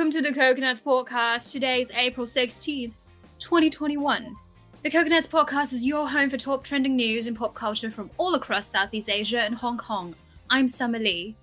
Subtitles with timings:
[0.00, 1.52] welcome to the Coconuts Podcast.
[1.52, 2.94] Today is April 16th,
[3.38, 4.34] 2021.
[4.82, 8.34] The Coconuts Podcast is your home for top trending news and pop culture from all
[8.34, 10.14] across Southeast Asia and Hong Kong.
[10.48, 11.36] I'm Summer Lee.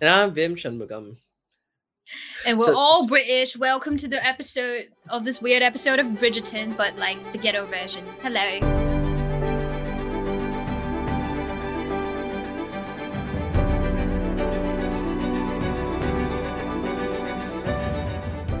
[0.00, 1.16] And I'm Vim Shanmugam.
[2.46, 3.56] And we're so, all British.
[3.56, 8.06] Welcome to the episode of this weird episode of Bridgerton, but like the ghetto version.
[8.22, 8.91] Hello.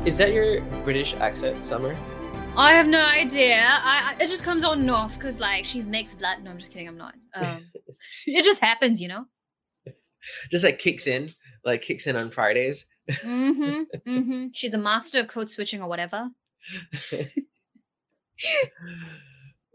[0.04, 1.96] Is that your British accent, Summer?
[2.56, 3.64] I have no idea.
[3.64, 6.42] I, I it just comes on and off because like she's mixed blood.
[6.42, 6.88] No, I'm just kidding.
[6.88, 7.14] I'm not.
[7.34, 7.70] Um,
[8.26, 9.26] it just happens, you know.
[10.50, 11.30] Just like kicks in,
[11.64, 12.88] like kicks in on Fridays.
[13.08, 13.82] mm-hmm.
[14.08, 14.46] Mm-hmm.
[14.54, 16.30] She's a master of code switching or whatever.
[17.12, 17.24] well,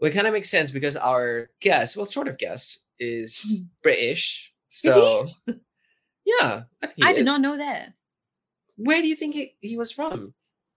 [0.02, 3.64] it kind of makes sense because our guest, well, sort of guest, is hmm.
[3.82, 4.52] British.
[4.68, 5.56] So, is
[6.26, 7.94] yeah, I, I did not know that.
[8.78, 10.32] Where do you think he, he was from?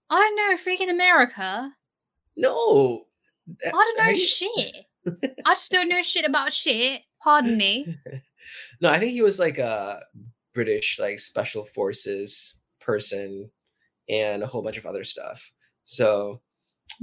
[0.10, 1.72] I don't know, freaking America.
[2.36, 3.06] No.
[3.66, 4.76] I don't know shit.
[5.46, 7.02] I just don't know shit about shit.
[7.24, 7.96] Pardon me.
[8.82, 10.02] no, I think he was like a
[10.54, 13.50] British like special forces person
[14.10, 15.52] and a whole bunch of other stuff.
[15.86, 16.42] So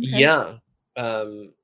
[0.02, 0.18] okay.
[0.18, 0.56] yeah.
[0.96, 1.54] Um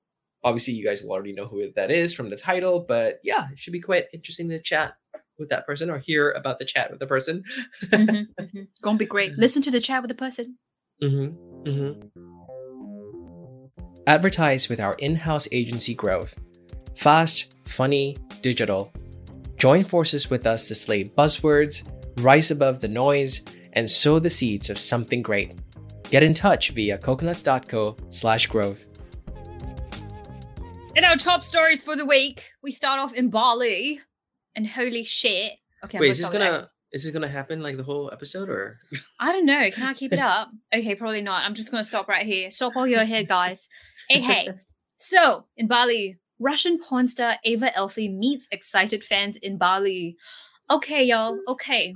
[0.45, 3.59] obviously you guys will already know who that is from the title, but yeah, it
[3.59, 4.95] should be quite interesting to chat
[5.39, 7.45] with that person or hear about the chat with the person.
[7.85, 8.63] mm-hmm, mm-hmm.
[8.83, 9.33] Gonna be great.
[9.39, 10.59] Listen to the chat with the person.
[11.03, 12.21] Mm-hmm, mm-hmm.
[14.07, 16.35] Advertise with our in house agency growth.
[16.95, 18.93] Fast, funny, digital.
[19.57, 21.89] Join forces with us to slay buzzwords,
[22.23, 25.53] rise above the noise, and sow the seeds of something great.
[26.11, 28.85] Get in touch via coconuts.co slash grove.
[30.95, 34.01] In our top stories for the week, we start off in Bali
[34.57, 35.53] and holy shit.
[35.85, 36.75] Okay, wait, is this gonna next.
[36.93, 38.79] is this gonna happen like the whole episode or?
[39.21, 39.71] I don't know.
[39.71, 40.51] Can I keep it up?
[40.75, 41.45] okay, probably not.
[41.45, 42.51] I'm just gonna stop right here.
[42.51, 43.69] Stop while you're here, guys.
[44.09, 44.49] hey, hey.
[44.97, 50.17] So in Bali, Russian porn star Eva Elfie meets excited fans in Bali.
[50.71, 51.39] Okay, y'all.
[51.49, 51.95] Okay.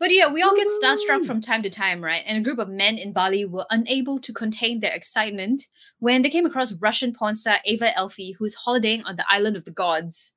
[0.00, 2.22] But yeah, we all get starstruck from time to time, right?
[2.26, 5.66] And a group of men in Bali were unable to contain their excitement
[5.98, 9.64] when they came across Russian porn star Eva Elfie, who's holidaying on the island of
[9.64, 10.32] the gods.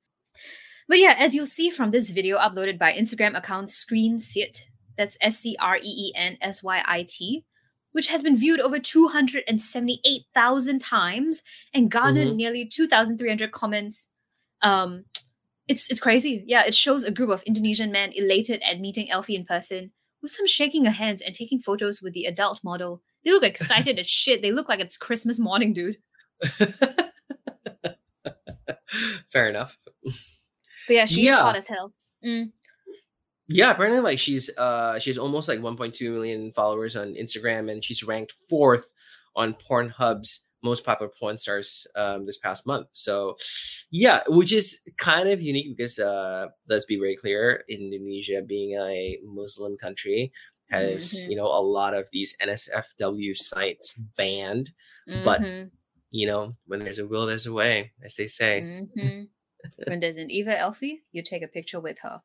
[0.88, 4.64] But yeah, as you'll see from this video uploaded by Instagram account ScreenSyt,
[4.96, 7.44] that's S C R E E N S Y I T,
[7.92, 11.42] which has been viewed over 278,000 times
[11.74, 12.36] and garnered mm-hmm.
[12.36, 14.08] nearly 2,300 comments.
[14.62, 15.04] Um,
[15.68, 16.42] it's it's crazy.
[16.46, 20.30] Yeah, it shows a group of Indonesian men elated at meeting Elfie in person, with
[20.30, 23.02] some shaking of hands and taking photos with the adult model.
[23.24, 24.40] They look excited as shit.
[24.40, 25.98] They look like it's Christmas morning, dude.
[29.30, 29.76] Fair enough.
[30.88, 31.42] But yeah, she's yeah.
[31.42, 31.92] hot as hell.
[32.24, 32.50] Mm.
[33.46, 38.02] Yeah, apparently, like she's uh she's almost like 1.2 million followers on Instagram, and she's
[38.02, 38.92] ranked fourth
[39.36, 42.88] on Pornhub's most popular porn stars um, this past month.
[42.90, 43.36] So,
[43.92, 49.18] yeah, which is kind of unique because uh, let's be very clear, Indonesia being a
[49.24, 50.32] Muslim country
[50.70, 51.30] has mm-hmm.
[51.30, 54.72] you know a lot of these NSFW sites banned,
[55.08, 55.24] mm-hmm.
[55.24, 55.40] but
[56.10, 58.60] you know when there's a will, there's a way, as they say.
[58.60, 59.22] Mm-hmm
[59.86, 62.22] when there's an Eva Elfie, you take a picture with her.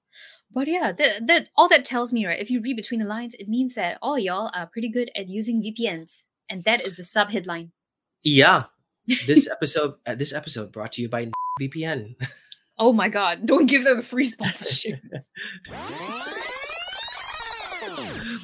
[0.52, 2.40] But yeah, that that all that tells me, right?
[2.40, 5.30] If you read between the lines, it means that all y'all are pretty good at
[5.30, 7.72] using VPNs, and that is the sub headline.
[8.24, 8.66] Yeah,
[9.28, 12.16] this episode, uh, this episode brought to you by VPN.
[12.78, 13.46] oh my god!
[13.46, 15.00] Don't give them a free sponsorship.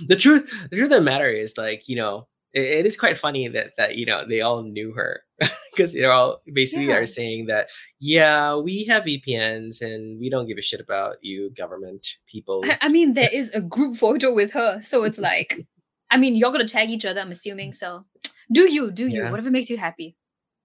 [0.08, 3.18] the truth, the truth of the matter is, like you know, it, it is quite
[3.18, 5.22] funny that that you know they all knew her
[5.72, 6.96] because they're all basically yeah.
[6.96, 7.70] are saying that
[8.00, 12.64] yeah we have VPNs and we don't give a shit about you government people.
[12.66, 15.66] I, I mean there is a group photo with her, so it's like
[16.12, 17.22] I mean you're gonna tag each other.
[17.22, 18.06] I'm assuming so.
[18.52, 18.90] Do you?
[18.92, 19.24] Do you?
[19.24, 19.32] Yeah.
[19.32, 20.18] Whatever makes you happy.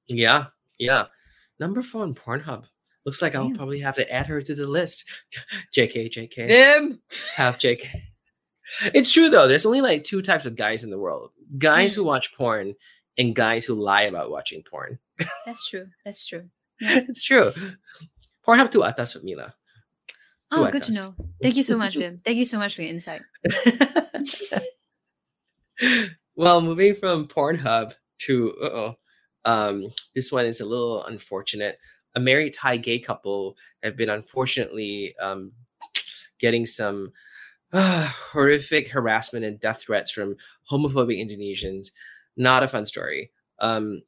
[0.08, 0.46] Yeah,
[0.78, 1.06] yeah.
[1.60, 2.64] Number four on Pornhub.
[3.04, 5.04] Looks like I'll probably have to add her to the list.
[5.76, 6.48] JK, JK.
[6.48, 7.00] Them.
[7.36, 7.86] Have JK.
[8.94, 9.46] It's true though.
[9.46, 11.96] There's only like two types of guys in the world: guys mm.
[11.96, 12.74] who watch porn
[13.18, 14.98] and guys who lie about watching porn.
[15.46, 15.88] That's true.
[16.04, 16.44] That's true.
[16.80, 17.02] Yeah.
[17.08, 17.52] it's true.
[18.44, 19.54] Pornhub to atas with Mila.
[20.52, 21.14] Oh, good to know.
[21.40, 22.20] Thank you so much, Vim.
[22.24, 23.22] Thank you so much for your insight.
[26.34, 28.94] well, moving from Pornhub to oh,
[29.44, 31.78] um, this one is a little unfortunate.
[32.14, 35.52] A married Thai gay couple have been unfortunately um,
[36.40, 37.12] getting some
[37.72, 40.36] uh, horrific harassment and death threats from
[40.70, 41.88] homophobic Indonesians.
[42.36, 43.30] Not a fun story.
[43.60, 44.02] Um,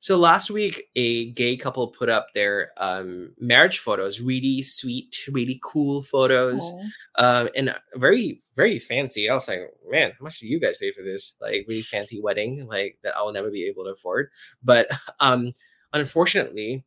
[0.00, 5.60] So last week, a gay couple put up their um, marriage photos, really sweet, really
[5.62, 6.72] cool photos,
[7.16, 9.30] um, and very, very fancy.
[9.30, 11.34] I was like, man, how much do you guys pay for this?
[11.40, 14.30] Like, really fancy wedding, like that I'll never be able to afford.
[14.62, 14.88] But
[15.20, 15.52] um,
[15.92, 16.84] unfortunately,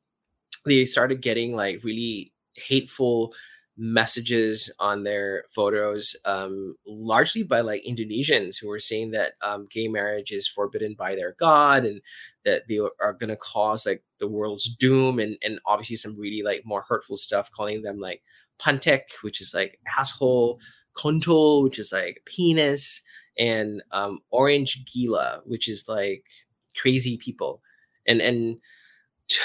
[0.65, 3.33] they started getting like really hateful
[3.77, 9.87] messages on their photos um largely by like indonesians who were saying that um gay
[9.87, 12.01] marriage is forbidden by their god and
[12.45, 16.41] that they are going to cause like the world's doom and and obviously some really
[16.41, 18.21] like more hurtful stuff calling them like
[18.61, 20.59] pantek which is like asshole
[20.95, 23.01] kontol which is like penis
[23.37, 26.23] and um orange gila which is like
[26.75, 27.61] crazy people.
[28.07, 28.57] And and
[29.29, 29.39] to,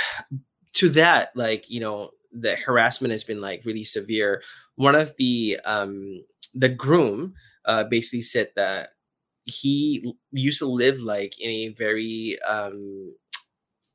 [0.74, 4.42] to that like you know the harassment has been like really severe.
[4.76, 6.24] One of the um
[6.54, 7.34] the groom
[7.64, 8.90] uh basically said that
[9.44, 13.14] he used to live like in a very um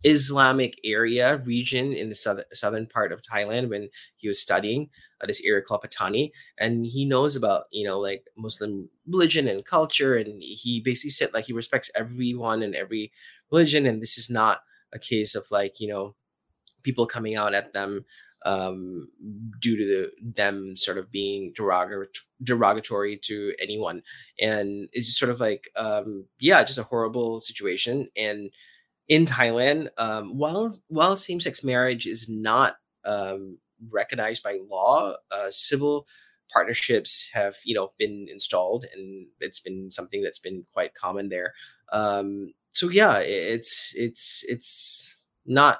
[0.04, 4.90] Islamic area region in the southern southern part of Thailand when he was studying
[5.22, 9.66] uh, this area called Patani, and he knows about you know like Muslim religion and
[9.66, 13.12] culture, and he basically said like he respects everyone and every
[13.52, 14.60] religion, and this is not
[14.94, 16.16] a case of like you know
[16.86, 18.06] people coming out at them
[18.46, 19.10] um,
[19.60, 24.04] due to the, them sort of being derogatory, to anyone.
[24.40, 28.08] And it's just sort of like, um, yeah, just a horrible situation.
[28.16, 28.52] And
[29.08, 33.58] in Thailand, um, while while same sex marriage is not um,
[33.92, 36.08] recognized by law, uh, civil
[36.54, 41.54] partnerships have you know been installed, and it's been something that's been quite common there.
[41.92, 45.80] Um, so yeah, it's it's it's not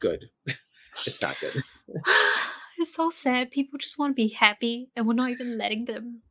[0.00, 0.26] good.
[1.06, 1.62] it's not good.
[2.78, 3.50] it's so sad.
[3.50, 6.22] People just want to be happy, and we're not even letting them.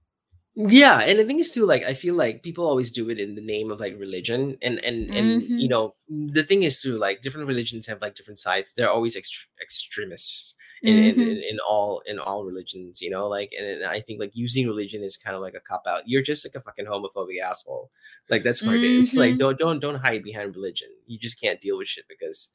[0.58, 3.36] Yeah, and the thing is too, like I feel like people always do it in
[3.36, 5.60] the name of like religion, and and and Mhm.
[5.60, 8.74] you know the thing is too, like different religions have like different sides.
[8.74, 11.22] They're always ext- extremists in, in, Mhm.
[11.32, 13.28] in in all in all religions, you know.
[13.28, 16.04] Like, and, and I think like using religion is kind of like a cop out.
[16.08, 17.92] You're just like a fucking homophobic asshole.
[18.30, 19.14] Like that's what it is.
[19.14, 19.38] Like Mhm.
[19.40, 20.88] don't don't don't hide behind religion.
[21.06, 22.52] You just can't deal with shit because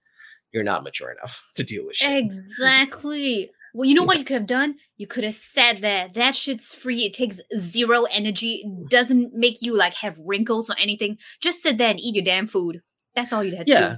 [0.52, 2.16] you're not mature enough to deal with shit.
[2.16, 3.50] Exactly.
[3.72, 4.76] Well, you know what you could have done?
[4.96, 7.04] You could have said that that shit's free.
[7.04, 8.64] It takes zero energy.
[8.64, 11.18] It doesn't make you like have wrinkles or anything.
[11.40, 12.82] Just sit there and eat your damn food.
[13.14, 13.96] That's all you'd have to yeah do.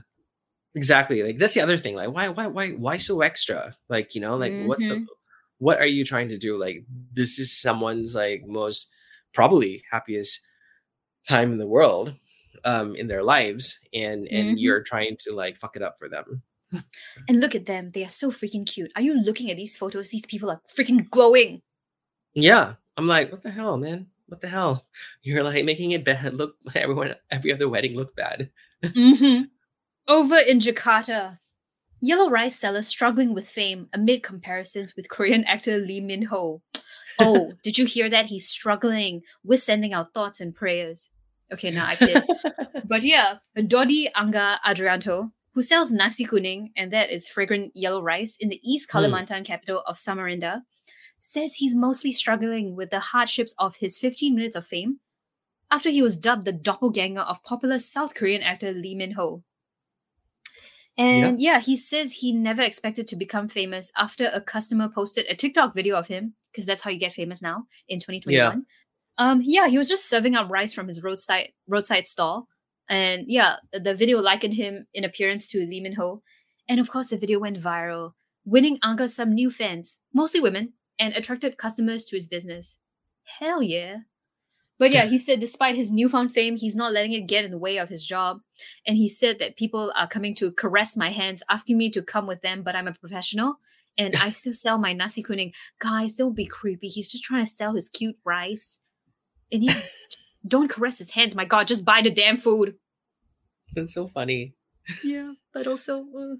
[0.74, 4.20] exactly like that's the other thing like why why why why so extra like you
[4.20, 5.04] know like what's the mm-hmm.
[5.58, 8.90] what are you trying to do like this is someone's like most
[9.34, 10.40] probably happiest
[11.28, 12.14] time in the world
[12.64, 14.60] um in their lives and and Mhm.
[14.62, 16.42] you're trying to like fuck it up for them
[17.28, 17.90] And look at them.
[17.92, 18.90] They are so freaking cute.
[18.96, 20.08] Are you looking at these photos?
[20.08, 21.60] These people are freaking glowing.
[22.34, 24.86] yeah i'm like what the hell man what the hell
[25.22, 28.48] you're like making it bad look everyone every other wedding look bad
[28.82, 29.42] mm-hmm.
[30.08, 31.38] Over in Jakarta,
[32.00, 36.60] yellow rice seller struggling with fame amid comparisons with Korean actor Lee Min Ho.
[37.20, 38.26] Oh, did you hear that?
[38.26, 41.10] He's struggling with sending out thoughts and prayers.
[41.52, 42.24] Okay, now I kid.
[42.84, 48.36] But yeah, Dodi Angga Adrianto, who sells nasi kuning, and that is fragrant yellow rice,
[48.38, 48.98] in the East Hmm.
[48.98, 50.62] Kalimantan capital of Samarinda,
[51.18, 54.98] says he's mostly struggling with the hardships of his 15 minutes of fame
[55.70, 59.42] after he was dubbed the doppelganger of popular South Korean actor Lee Min Ho.
[60.98, 65.34] And yeah, he says he never expected to become famous after a customer posted a
[65.34, 68.66] TikTok video of him, because that's how you get famous now in 2021.
[69.18, 72.48] Um, yeah, he was just serving up rice from his roadside roadside stall.
[72.88, 76.22] And yeah, the video likened him in appearance to Lee Min Ho.
[76.68, 78.12] And of course, the video went viral,
[78.44, 82.78] winning Angga some new fans, mostly women, and attracted customers to his business.
[83.38, 83.98] Hell yeah.
[84.78, 87.58] But yeah, he said despite his newfound fame, he's not letting it get in the
[87.58, 88.40] way of his job.
[88.86, 92.26] And he said that people are coming to caress my hands, asking me to come
[92.26, 93.58] with them, but I'm a professional
[93.96, 95.52] and I still sell my nasi kuning.
[95.78, 96.88] Guys, don't be creepy.
[96.88, 98.78] He's just trying to sell his cute rice.
[99.52, 99.88] And just
[100.46, 101.34] don't caress his hands.
[101.34, 102.74] My God, just buy the damn food.
[103.74, 104.54] that's so funny
[105.04, 106.34] Yeah, but also, uh,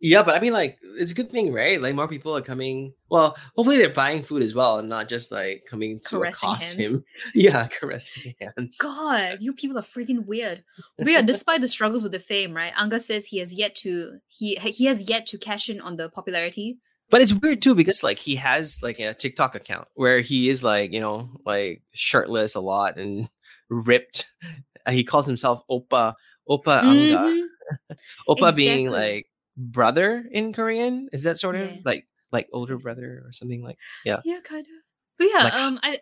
[0.00, 1.80] Yeah, but I mean, like, it's a good thing, right?
[1.80, 2.94] Like, more people are coming.
[3.10, 7.04] Well, hopefully, they're buying food as well, and not just like coming to accost him.
[7.34, 8.78] Yeah, caressing hands.
[8.78, 10.64] God, you people are freaking weird.
[10.98, 12.72] Yeah, despite the struggles with the fame, right?
[12.72, 16.08] Angga says he has yet to he he has yet to cash in on the
[16.08, 16.78] popularity.
[17.10, 20.62] But it's weird too because like he has like a TikTok account where he is
[20.62, 23.28] like you know like shirtless a lot and
[23.68, 24.26] ripped.
[24.86, 26.14] Uh, he calls himself Opa
[26.48, 27.44] Opa Angga.
[27.90, 27.96] Mhm.
[28.28, 29.12] Oppa being Exactly.
[29.14, 29.26] like
[29.56, 31.08] brother in Korean.
[31.12, 31.76] Is that sort of Yeah.
[31.84, 33.78] like like older brother or something like?
[34.04, 34.72] Yeah, yeah kind of.
[35.18, 35.98] But yeah, Like- um, I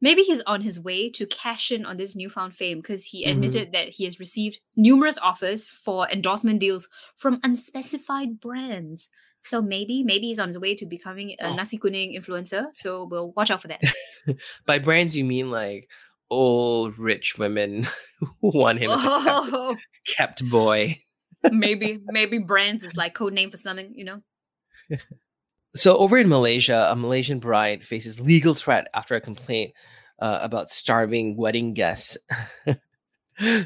[0.00, 3.32] maybe he's on his way to cash in on this newfound fame because he Mhm.
[3.32, 9.08] admitted that he has received numerous offers for endorsement deals from unspecified brands.
[9.44, 11.54] So maybe, maybe he's on his way to becoming a Oh.
[11.54, 12.66] nasi kuning influencer.
[12.72, 13.82] So we'll watch out for that.
[14.66, 15.88] By brands, you mean like
[16.30, 17.86] old rich women
[18.20, 20.96] who want him as a kept, oh, kept boy.
[21.52, 24.22] maybe, maybe brands is like code name for something, you know?
[25.76, 29.72] So over in Malaysia, a Malaysian bride faces legal threat after a complaint
[30.20, 32.16] uh, about starving wedding guests.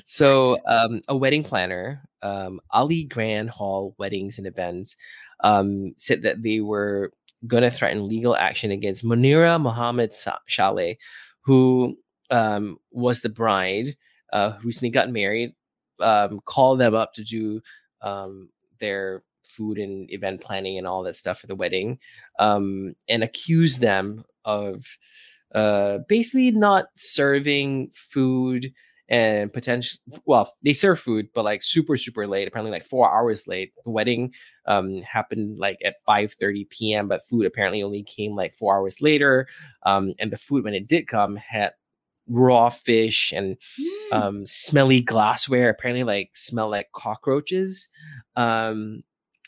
[0.05, 4.97] so um, a wedding planner, um, Ali Grand Hall Weddings and Events,
[5.41, 7.13] um, said that they were
[7.47, 10.97] going to threaten legal action against Munira Mohammed Sa- Shaleh,
[11.41, 11.97] who
[12.31, 13.97] um, was the bride
[14.33, 15.55] uh, who recently got married,
[16.01, 17.61] um, called them up to do
[18.03, 21.99] um, their food and event planning and all that stuff for the wedding,
[22.39, 24.85] um, and accused them of
[25.55, 28.73] uh, basically not serving food
[29.09, 29.99] and potential.
[30.27, 32.47] Well, they serve food, but like super super late.
[32.49, 33.73] Apparently, like four hours late.
[33.85, 34.35] The wedding
[34.67, 39.01] um, happened like at five thirty p.m., but food apparently only came like four hours
[39.01, 39.49] later.
[39.85, 41.73] Um, and the food when it did come had
[42.29, 44.13] raw fish and Mm.
[44.13, 45.71] um, smelly glassware.
[45.71, 47.89] Apparently, like smell like cockroaches.
[48.37, 49.03] Um,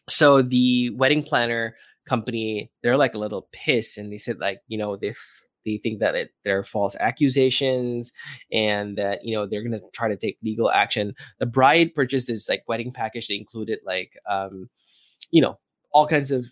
[0.09, 1.77] so the wedding planner
[2.07, 6.01] company, they're like a little pissed, and they said like you know f- they think
[6.01, 8.13] that it they're false accusations
[8.53, 11.15] and that you know they're gonna try to take legal action.
[11.39, 14.69] The bride purchased this like wedding package that included like um,
[15.31, 15.59] you know
[15.93, 16.47] all kinds of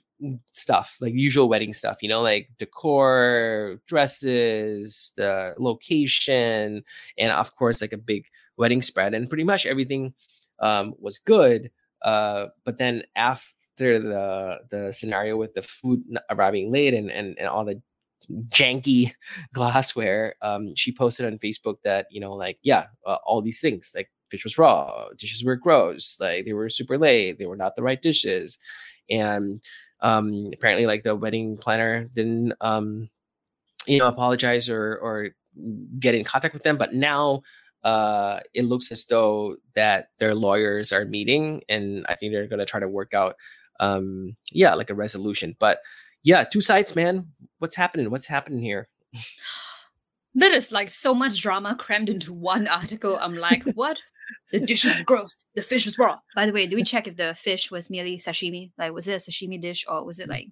[0.52, 6.82] stuff like usual wedding stuff you know like decor dresses the location
[7.18, 8.24] and of course like a big
[8.56, 10.12] wedding spread and pretty much everything
[10.60, 11.70] um, was good
[12.02, 13.44] uh, but then after
[13.78, 17.80] the the scenario with the food arriving late and and, and all the
[18.48, 19.12] janky
[19.54, 23.92] glassware um, she posted on facebook that you know like yeah uh, all these things
[23.94, 27.74] like fish was raw dishes were gross like they were super late they were not
[27.76, 28.58] the right dishes.
[29.10, 29.62] And
[30.00, 33.08] um apparently like the wedding planner didn't um
[33.86, 35.30] you know apologize or or
[35.98, 37.40] get in contact with them but now
[37.84, 42.58] uh it looks as though that their lawyers are meeting and i think they're going
[42.58, 43.34] to try to work out
[43.80, 45.56] um yeah like a resolution.
[45.58, 45.80] But
[46.24, 47.26] yeah two sides man
[47.58, 48.88] what's happening what's happening here
[50.34, 53.18] That is like so much drama crammed into one article.
[53.20, 53.98] I'm like, what?
[54.52, 55.34] The dish is gross.
[55.56, 56.18] The fish was raw.
[56.36, 58.70] By the way, did we check if the fish was merely sashimi?
[58.78, 60.48] Like, was it a sashimi dish or was it like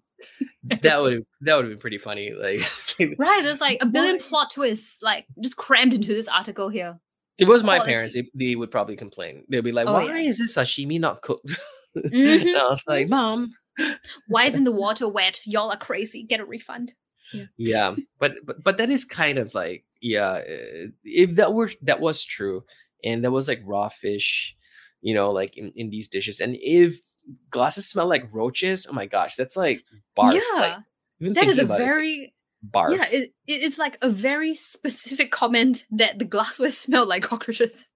[0.82, 2.60] that would that would have been pretty funny like
[3.18, 3.42] right?
[3.42, 6.98] There's like a billion plot twists, like just crammed into this article here.
[7.38, 7.94] if it was my Quality.
[7.94, 10.30] parents they, they would probably complain they'd be like Oh, why yeah.
[10.30, 11.60] is this sashimi not cooked
[11.96, 12.40] Mhm.
[12.48, 13.52] and i was like mom
[14.28, 15.40] Why isn't the water wet?
[15.46, 16.22] Y'all are crazy.
[16.22, 16.92] Get a refund.
[17.56, 21.98] yeah but, but but that is kind of like yeah uh, if that were that
[22.00, 22.62] was true
[23.02, 24.56] and that was like raw fish
[25.00, 27.00] you know like in, in these dishes and if
[27.50, 29.82] glasses smell like roaches oh my gosh that's like
[30.16, 30.78] barf yeah,
[31.20, 32.34] even that is a about it, like very
[32.70, 33.06] barf yeah.
[33.10, 37.88] It, it- it's like a very specific comment that the glassware smelled like cockroaches.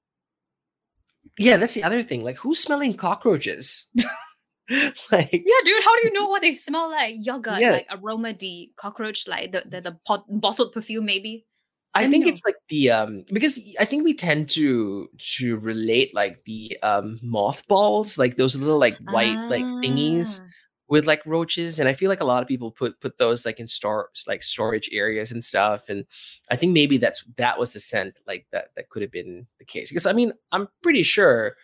[1.39, 3.87] yeah that's the other thing like who's smelling cockroaches
[5.13, 7.17] like Yeah, dude, how do you know what they smell like?
[7.19, 7.73] Yogurt, Yeah.
[7.73, 11.47] like aroma de cockroach, like the the, the pot, bottled perfume, maybe.
[11.93, 15.09] I Let think it's like the um because I think we tend to
[15.39, 20.47] to relate like the um mothballs, like those little like white like thingies Ah.
[20.89, 23.59] with like roaches, and I feel like a lot of people put put those like
[23.59, 26.05] in store like storage areas and stuff, and
[26.49, 29.65] I think maybe that's that was the scent like that that could have been the
[29.65, 31.57] case because I mean I'm pretty sure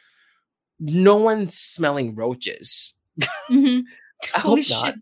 [0.81, 2.95] no one's smelling roaches.
[3.51, 3.83] Mhm.
[4.35, 4.95] I Holy hope not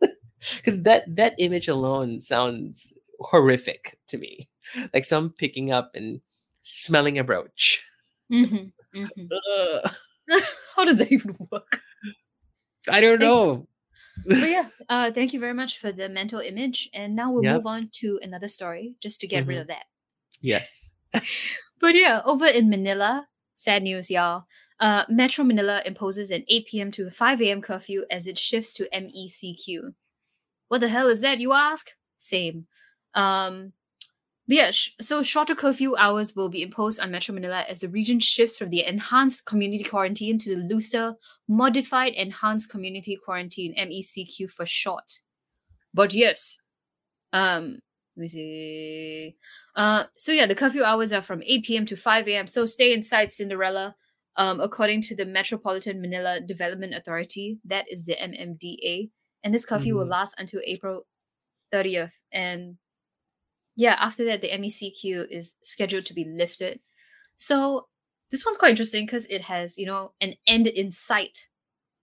[0.56, 4.48] because that that image alone sounds horrific to me
[4.94, 6.20] like some picking up and
[6.62, 7.84] smelling a brooch
[8.32, 9.28] Mhm, mhm.
[10.76, 11.82] How does that even work?
[12.88, 13.66] i don't know
[14.26, 16.90] But yeah, uh, thank you very much for the mental image.
[16.94, 17.56] And now we'll Yep.
[17.56, 19.62] move on to another story just to get rid Mhm.
[19.62, 19.86] of that.
[20.40, 20.92] yes
[21.80, 24.44] But yeah, over in Manila, sad news, y'all.
[24.80, 26.90] Uh, Metro Manila imposes an 8 p.m.
[26.92, 27.60] to 5 a.m.
[27.60, 29.94] curfew as it shifts to MECQ.
[30.68, 31.90] What the hell is that, you ask?
[32.18, 32.66] Same.
[33.14, 33.72] Um,
[34.48, 37.88] but yeah, sh- so shorter curfew hours will be imposed on Metro Manila as the
[37.88, 41.14] region shifts from the enhanced community quarantine to the looser,
[41.46, 45.20] modified enhanced community quarantine, MECQ for short.
[45.92, 46.58] But yes,
[47.32, 47.80] um,
[48.16, 49.36] let me see.
[49.76, 51.86] Uh, so yeah, the curfew hours are from 8 p.m.
[51.86, 52.46] to 5 a.m.
[52.46, 53.94] So stay inside, Cinderella.
[54.36, 59.10] Um, according to the Metropolitan Manila Development Authority, that is the MMDA,
[59.42, 60.10] and this curfew will Mhm.
[60.10, 61.06] last until April
[61.72, 62.12] 30th.
[62.32, 62.78] And
[63.76, 66.80] yeah, after that, the MECQ is scheduled to be lifted.
[67.36, 67.88] So
[68.30, 71.48] this one's quite interesting because it has, you know, an end in sight.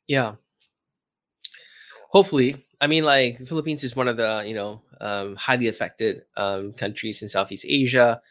[0.07, 0.35] Yeah.
[2.09, 6.73] Hopefully, I mean, like Philippines is one of the you know um, highly affected um,
[6.73, 8.21] countries in Southeast Asia.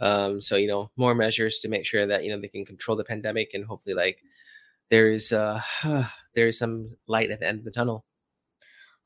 [0.00, 2.96] Um, so you know more measures to make sure that you know they can control
[2.96, 4.18] the pandemic and hopefully like
[4.90, 5.62] there's uh
[6.34, 8.04] there's some light at the end of the tunnel.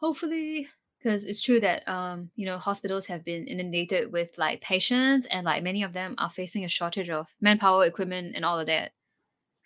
[0.01, 0.69] Hopefully,
[0.99, 5.45] because it's true that um you know hospitals have been inundated with like patients and
[5.45, 8.93] like many of them are facing a shortage of manpower, equipment, and all of that.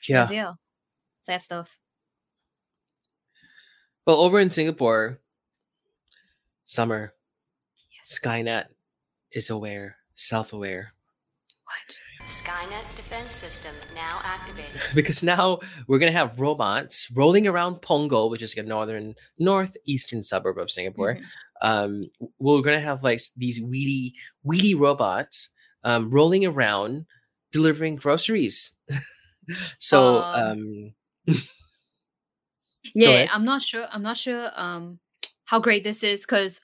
[0.09, 0.29] Yeah.
[0.31, 0.53] Yeah.
[1.21, 1.79] Sad stuff.
[4.05, 5.21] Well, over in Singapore,
[6.65, 7.15] summer,
[7.93, 8.19] Yes.
[8.19, 8.67] Skynet
[9.31, 10.93] is aware, self-aware,
[11.73, 11.97] What?
[12.29, 14.81] Skynet defense system now activated.
[14.95, 20.23] because now we're gonna have robots rolling around Punggol, which is like a northern northeastern
[20.23, 21.15] suburb of Singapore.
[21.17, 21.25] Mhm.
[21.63, 24.15] Um, we're gonna have like these weedy,
[24.45, 25.51] weedy robots
[25.85, 27.07] um, rolling around
[27.53, 28.73] delivering groceries.
[29.79, 30.93] so, Um,
[31.27, 31.43] um,
[32.95, 33.29] Yeah.
[33.33, 33.87] I'm not sure.
[33.91, 34.99] I'm not sure um
[35.45, 36.61] how great this is because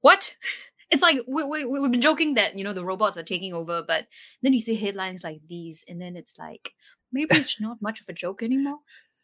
[0.00, 0.36] what?
[0.90, 3.54] It's like we, we, we- we've been joking that you know the robots are taking
[3.54, 4.06] over, but
[4.42, 6.72] then you see headlines like these, and then it's like
[7.12, 8.78] maybe it's not much of a joke anymore.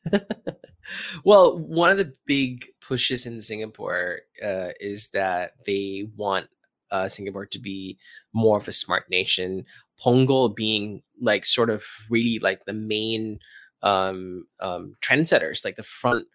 [1.25, 6.47] well, one of the big pushes in Singapore uh, is that they want
[6.91, 7.99] uh, Singapore to be
[8.33, 9.65] more of a smart nation.
[10.05, 13.39] Punggol being like sort of really like the main
[13.83, 16.27] um, um, trendsetters, like the front,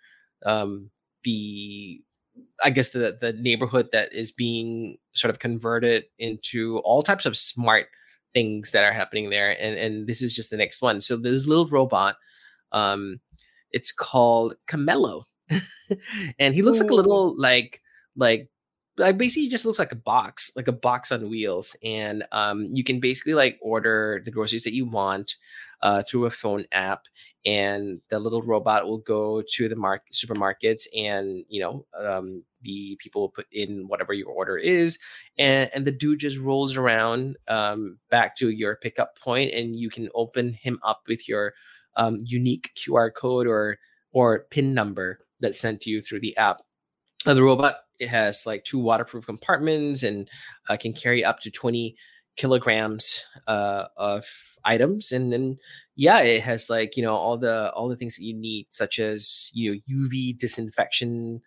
[0.46, 0.90] um,
[1.24, 2.02] the
[2.63, 7.38] I guess the the neighborhood that is being sort of converted into all types of
[7.38, 7.88] smart
[8.33, 11.01] things that are happening there, and and this is just the next one.
[11.01, 12.15] So this little robot.
[12.74, 13.19] Um,
[13.71, 15.24] it's called Camello,
[16.39, 17.81] and he looks like a little like
[18.15, 18.50] like
[18.98, 22.83] like basically just looks like a box, like a box on wheels, and um, you
[22.83, 25.36] can basically like order the groceries that you want
[25.81, 27.05] uh, through a phone app,
[27.45, 32.98] and the little robot will go to the mark supermarkets, and you know um, the
[33.00, 35.00] people will put in whatever your order is,
[35.38, 39.89] and and the dude just rolls around um, back to your pickup point, and you
[39.89, 41.54] can open him up with your
[41.95, 43.77] um, unique QR code or
[44.12, 46.62] or PIN number that's sent to you through the app.
[47.25, 50.27] The robot it has like two waterproof compartments and
[50.69, 51.95] uh, can carry up to 20
[52.38, 54.26] kilograms uh, of
[54.63, 55.58] items and then
[55.96, 59.00] yeah it has like you know all the all the things that you need such
[59.00, 61.41] as you know uv disinfection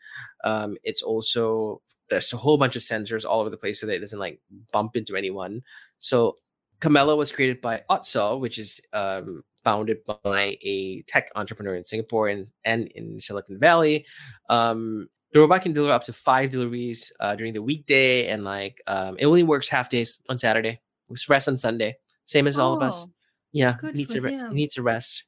[0.44, 3.94] um, it's also there's a whole bunch of sensors all over the place so that
[3.94, 4.40] it doesn't like
[4.72, 5.62] bump into anyone
[5.98, 6.36] so
[6.80, 12.28] Camello was created by OTSAW, which is um, founded by a tech entrepreneur in Singapore
[12.28, 14.04] and, and in Silicon Valley.
[14.50, 18.80] Um, the robot can deliver up to five deliveries uh, during the weekday, and like
[18.86, 20.80] um, it only works half days on Saturday.
[21.10, 23.04] It's rest on Sunday, same as all of us.
[23.04, 23.12] Oh,
[23.50, 25.24] Yeah, good needs a re- needs a rest.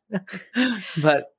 [1.02, 1.34] but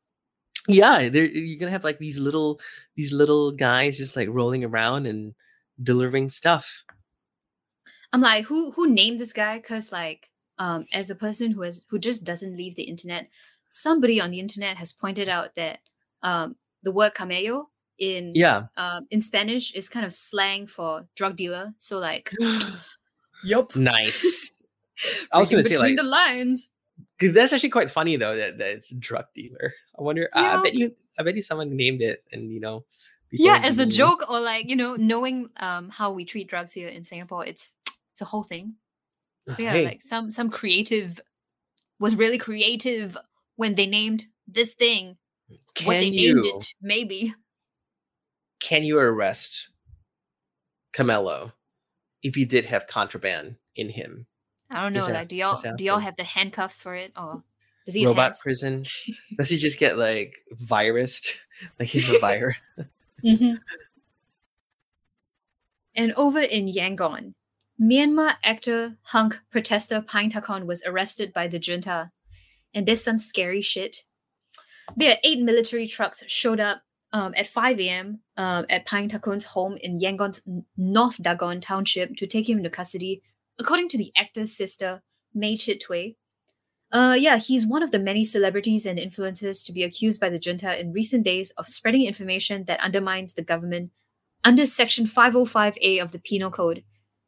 [0.68, 2.60] yeah, you're gonna have like these little
[2.98, 5.34] these little guys just like rolling around and
[5.82, 6.84] delivering stuff.
[8.12, 9.58] I'm like, who who named this guy?
[9.60, 10.28] Because like,
[10.60, 13.30] um, as a person who has who just doesn't leave the internet,
[13.70, 15.80] somebody on the internet has pointed out that
[16.22, 17.68] um the word camello
[18.00, 18.64] in Yeah.
[18.78, 21.74] um in Spanish is kind of slang for drug dealer.
[21.78, 22.32] So like,
[23.44, 24.52] yep, Nice.
[25.32, 26.70] I was gonna say like the lines.
[27.20, 29.74] that's actually quite funny though that, that it's drug dealer.
[29.98, 30.30] I wonder.
[30.34, 30.96] I- I bet you.
[31.20, 32.86] I bet you someone named it, and you know.
[33.32, 36.88] Yeah, as a joke or like you know knowing um how we treat drugs here
[36.88, 37.74] in Singapore, it's
[38.14, 38.76] it's a whole thing.
[39.46, 41.20] But yeah, Hey, like some some creative
[42.00, 43.18] was really creative
[43.56, 45.18] when they named this thing
[45.84, 46.66] what they can named it.
[46.82, 47.34] Maybe
[48.60, 49.70] can you arrest
[50.94, 51.52] Camello
[52.24, 54.26] if he did have contraband in him?
[54.70, 55.00] I don't know.
[55.00, 57.44] Just a- Like, do y'all do y'all have the handcuffs for it, or
[57.86, 58.40] does he Robot hands?
[58.42, 58.86] prison.
[59.38, 61.30] Does he just get like virused?
[61.80, 62.58] Like he's a virus.
[63.26, 63.56] Mm-hmm.
[65.96, 67.34] And over in Yangon,
[67.82, 72.12] Myanmar actor hunk protester Paing Takhon was arrested by the junta.
[72.74, 74.04] And there's some scary shit.
[74.96, 76.82] There, eight military trucks showed up
[77.18, 78.20] um, at 5 a.m.
[78.38, 80.42] Um, at Paing Takhon's home in Yangon's
[80.78, 83.24] North Dagon township to take him into custody,
[83.60, 85.02] according to the actor's sister,
[85.34, 86.16] Mei Chitway.
[86.92, 90.40] Uh, yeah, he's one of the many celebrities and influencers to be accused by the
[90.40, 93.92] junta in recent days of spreading information that undermines the government
[94.44, 96.84] under Section 505A of the Penal Code.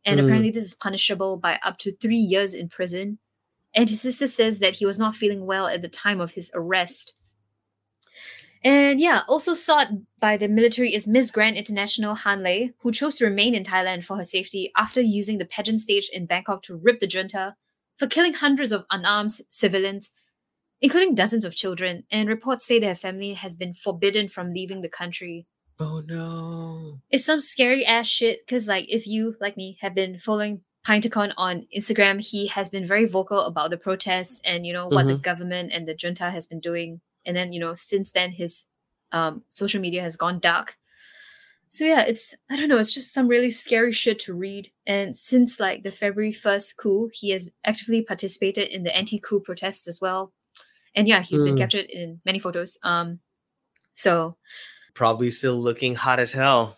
[0.06, 0.24] And Mm.
[0.24, 3.20] apparently, this is punishable by up to three years in prison.
[3.74, 6.52] And his sister says that he was not feeling well at the time of his
[6.54, 7.16] arrest.
[8.64, 9.88] And yeah, also sought
[10.20, 14.04] by the military is Miss Grand International Han Lay, who chose to remain in Thailand
[14.04, 17.56] for her safety after using the pageant stage in Bangkok to rip the junta
[17.98, 20.12] for killing hundreds of unarmed civilians,
[20.82, 22.04] including dozens of children.
[22.12, 25.48] And reports say their family has been forbidden from leaving the country.
[25.80, 27.00] Oh no.
[27.10, 31.02] It's some scary ass shit because, like, if you, like me, have been following Paing
[31.02, 35.08] Takhon on Instagram, he has been very vocal about the protests and, you know, what
[35.08, 35.22] the Mhm.
[35.22, 37.00] government and the junta has been doing.
[37.30, 38.66] And then, you know, since then, his
[39.14, 40.76] um, social media has gone dark.
[41.70, 44.72] So yeah, it's I don't know, it's just some really scary shit to read.
[44.88, 49.88] And since like the February first coup, he has actively participated in the anti-coup protests
[49.88, 50.34] as well.
[50.96, 51.60] And yeah, he's been Mm.
[51.60, 52.78] captured in many photos.
[52.82, 53.20] Um,
[53.94, 54.38] so
[54.96, 56.78] Probably still looking hot as hell.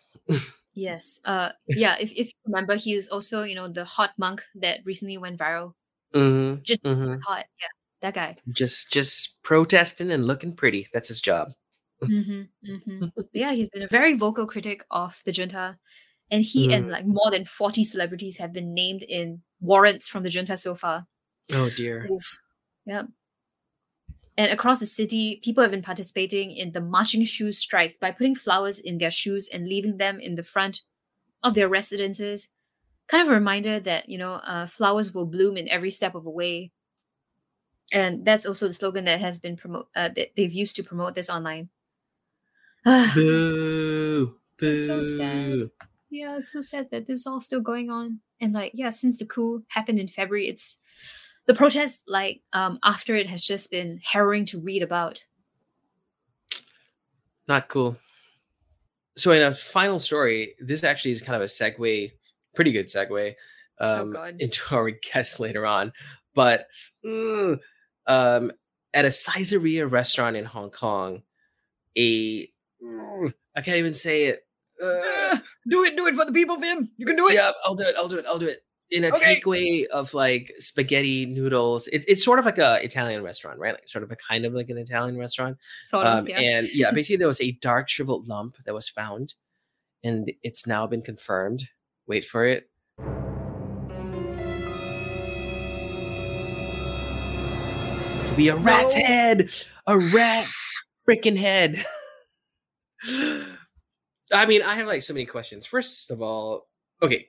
[0.74, 1.96] yes, uh, yeah.
[2.00, 5.40] If if you remember, he is also you know the hot monk that recently went
[5.40, 5.74] viral.
[6.14, 6.62] Mm-hmm.
[6.64, 7.20] Just Mhm.
[7.26, 8.38] hot, yeah, that guy.
[8.52, 10.88] Just just protesting and looking pretty.
[10.94, 11.50] That's his job.
[12.06, 15.78] hmm hmm yeah, he's been a very vocal critic of the junta,
[16.32, 16.92] and he and Mm.
[16.92, 21.08] like more than forty celebrities have been named in warrants from the junta so far.
[21.54, 22.10] Oh dear.
[22.86, 23.04] Yeah.
[24.38, 28.36] And across the city, people have been participating in the marching shoes strike by putting
[28.36, 30.82] flowers in their shoes and leaving them in the front
[31.44, 32.50] of their residences.
[33.08, 36.24] Kind of a reminder that, you know, uh, flowers will bloom in every step of
[36.26, 36.72] the way.
[37.92, 41.16] And that's also the slogan that has been promote uh, that they've used to promote
[41.16, 41.70] this online.
[42.86, 44.36] Boo.
[44.58, 44.88] Boo.
[44.88, 45.70] So sad.
[46.10, 48.20] yeah, it's so sad that this is all still going on.
[48.40, 50.78] And like, yeah, since the coup happened in February, it's
[51.48, 55.24] the protest like um after it has just been harrowing to read about.
[57.48, 57.98] Not cool.
[59.18, 62.12] So in a final story, this actually is kind of a segue,
[62.56, 63.34] pretty good segue,
[63.80, 64.36] um, God.
[64.40, 65.92] into our guest later on.
[66.34, 66.68] But
[67.06, 67.60] mm,
[68.08, 68.52] um,
[68.94, 71.24] at a Saizeriya restaurant in Hong Kong,
[71.98, 72.48] a
[72.84, 74.46] mm, can't even say it.
[74.82, 75.38] Uh,
[75.70, 76.90] do it, do it for the people, Vim.
[76.98, 77.34] You can do it.
[77.36, 77.96] yeah, I'll do it.
[77.98, 78.26] I'll do it.
[78.26, 78.64] I'll do it.
[78.90, 79.40] In a Okay.
[79.40, 83.74] takeaway of like spaghetti noodles, it, it's sort of like a Italian restaurant, right?
[83.74, 85.58] Like sort of a kind of like an Italian restaurant.
[85.86, 86.40] Sort of, Um, yeah.
[86.42, 89.36] And yeah, basically there was a dark shriveled lump that was found,
[90.04, 91.70] and it's now been confirmed.
[92.08, 92.70] Wait for it.
[98.42, 99.06] Be a rat's No.
[99.06, 99.50] head,
[99.86, 100.48] a rat
[101.08, 101.86] freaking head.
[104.34, 105.66] I mean, I have like so many questions.
[105.68, 106.68] First of all,
[107.04, 107.28] okay,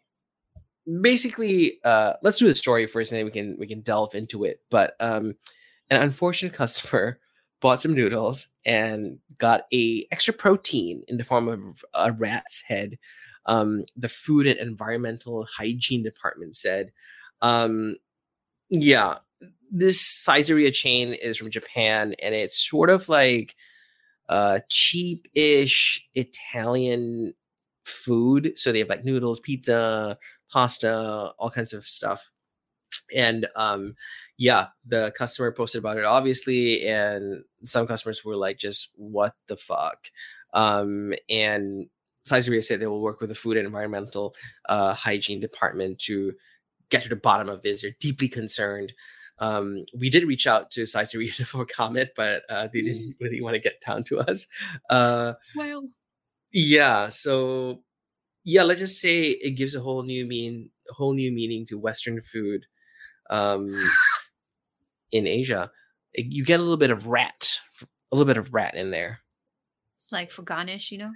[1.02, 4.44] basically, uh, let's do the story first, and then we can we can delve into
[4.44, 4.60] it.
[4.70, 5.34] But um,
[5.90, 7.18] an unfortunate customer
[7.60, 12.98] bought some noodles and got a extra protein in the form of a rat's head.
[13.46, 16.90] Um, the Food and Environmental Hygiene Department said,
[17.42, 17.96] um,
[18.70, 19.18] "Yeah,
[19.70, 23.54] this Saizeriya chain is from Japan, and it's sort of like
[24.28, 27.34] uh, cheap-ish Italian
[27.84, 28.52] food.
[28.56, 30.18] So they have like noodles, pizza,
[30.50, 32.30] pasta, all kinds of stuff."
[33.14, 33.94] And um,
[34.36, 39.56] yeah, the customer posted about it obviously, and some customers were like, just what the
[39.56, 40.08] fuck?
[40.52, 41.86] Um, and
[42.28, 44.34] Saizeriya said they will work with the Food and Environmental
[44.68, 46.34] uh, Hygiene Department to
[46.90, 47.82] get to the bottom of this.
[47.82, 48.92] They're deeply concerned.
[49.42, 53.40] Um, we did reach out to Saizeriya for a comment, but uh, they didn't really
[53.40, 54.46] want to get down to us.
[54.88, 55.88] Uh, well,
[56.52, 57.82] yeah, so
[58.44, 62.20] yeah, let's just say it gives a whole new mean, whole new meaning to Western
[62.22, 62.66] food
[63.30, 63.68] um,
[65.10, 65.70] in Asia.
[66.12, 69.20] It- You get a little bit of rat, a little bit of rat in there.
[69.96, 71.12] it's like for garnish, you know.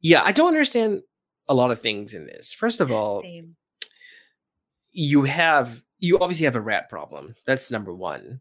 [0.00, 1.02] Yeah, I don't understand
[1.48, 2.52] a lot of things in this.
[2.52, 3.56] First of all, Same.
[4.92, 7.34] you have you obviously have a rat problem.
[7.46, 8.40] That's number one.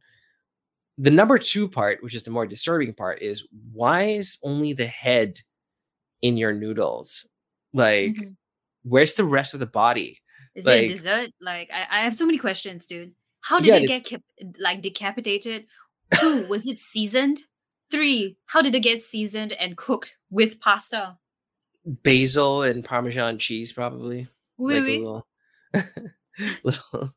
[0.97, 4.87] The number two part, which is the more disturbing part, is why is only the
[4.87, 5.39] head
[6.21, 7.25] in your noodles?
[7.73, 8.35] Like, Mhm.
[8.83, 10.21] where's the rest of the body?
[10.55, 11.29] Is it a dessert?
[11.39, 13.13] Like, I, I have so many questions, dude.
[13.41, 14.23] How did Yeah, it get cap-
[14.59, 15.67] like decapitated?
[16.19, 17.41] Two, was it seasoned?
[17.91, 21.17] Three, how did it get seasoned and cooked with pasta?
[21.85, 24.27] Basil and Parmesan cheese, probably.
[24.57, 24.97] Oui, like a oui.
[24.97, 25.27] little,
[26.63, 27.13] little.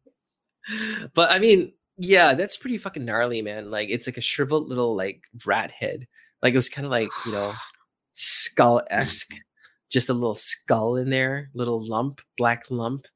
[1.15, 3.71] But I mean, yeah, that's pretty fucking gnarly, man.
[3.71, 6.07] Like, it's like a shriveled little like rat head.
[6.43, 7.53] Like it was kind of like you know,
[8.15, 9.35] skull esque,
[9.91, 13.07] just a little skull in there, little lump, black lump.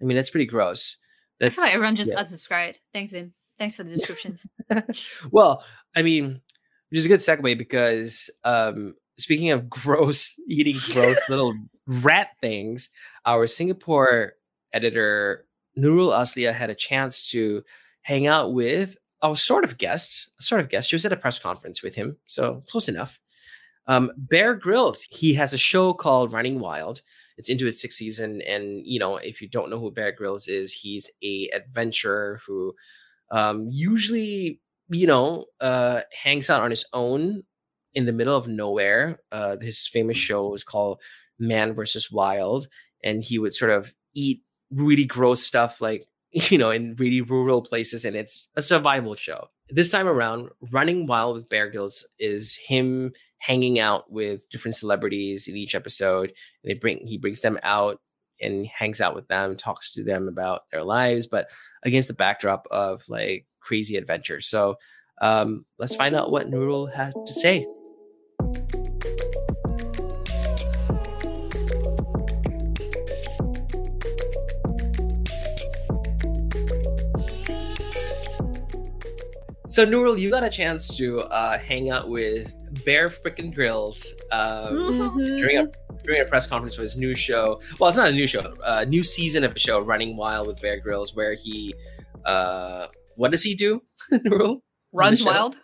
[0.00, 0.96] I mean, that's pretty gross.
[1.40, 2.22] I feel like everyone just yeah.
[2.22, 2.76] unsubscribed.
[2.92, 3.32] Thanks, Vim.
[3.58, 4.46] Thanks for the descriptions.
[5.30, 6.40] well, I mean,
[6.90, 11.54] which is a good segue because um, speaking of gross, eating gross little
[11.86, 12.90] rat things,
[13.26, 14.34] our Singapore
[14.72, 15.46] editor
[15.78, 17.62] Nurul Azliah had a chance to
[18.02, 20.90] hang out with a sort of guest, a sort of guest.
[20.90, 23.18] She was at a press conference with him, so close enough.
[23.86, 27.02] Um, Bear Grylls, he has a show called Running Wild.
[27.36, 30.48] It's into its sixth season, and you know, if you don't know who Bear Grylls
[30.48, 32.74] is, he's a adventurer who
[33.30, 37.44] um, usually, you know, uh, hangs out on his own
[37.94, 39.20] in the middle of nowhere.
[39.32, 41.00] Uh, his famous show is called
[41.38, 42.68] Man versus Wild,
[43.02, 47.62] and he would sort of eat really gross stuff like you know in really rural
[47.62, 49.48] places and it's a survival show.
[49.68, 55.48] This time around running wild with bear grylls is him hanging out with different celebrities
[55.48, 56.32] in each episode
[56.62, 58.00] they bring he brings them out
[58.40, 61.50] and hangs out with them talks to them about their lives but
[61.82, 64.48] against the backdrop of like crazy adventures.
[64.48, 64.76] So
[65.20, 67.66] um, let's find out what Nurul has to say
[79.72, 82.54] So Nurul, you got a chance to uh, hang out with
[82.84, 85.36] Bear Frickin' Grylls um, Mm-hmm.
[85.38, 85.66] during a
[86.04, 87.58] during a press conference for his new show.
[87.80, 90.60] Well, it's not a new show, a new season of a show, Running Wild with
[90.60, 91.74] Bear Grylls, where he,
[92.26, 93.80] uh, what does he do,
[94.12, 94.60] Nurul?
[94.92, 95.26] Runs show?
[95.26, 95.56] wild.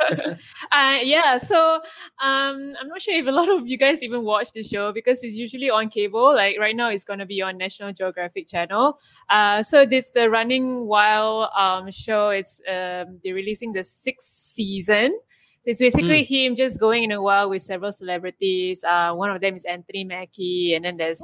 [0.72, 1.76] uh, yeah, so
[2.20, 5.22] um, I'm not sure if a lot of you guys even watch the show because
[5.22, 6.34] it's usually on cable.
[6.34, 8.98] Like right now, it's going to be on National Geographic Channel.
[9.28, 12.30] Uh, so it's the Running Wild um, show.
[12.30, 15.18] It's um, they're releasing the sixth season.
[15.66, 18.84] So it's basically him just going in a wild with several celebrities.
[18.84, 21.20] Uh, one of them is Anthony Mackie, and then there's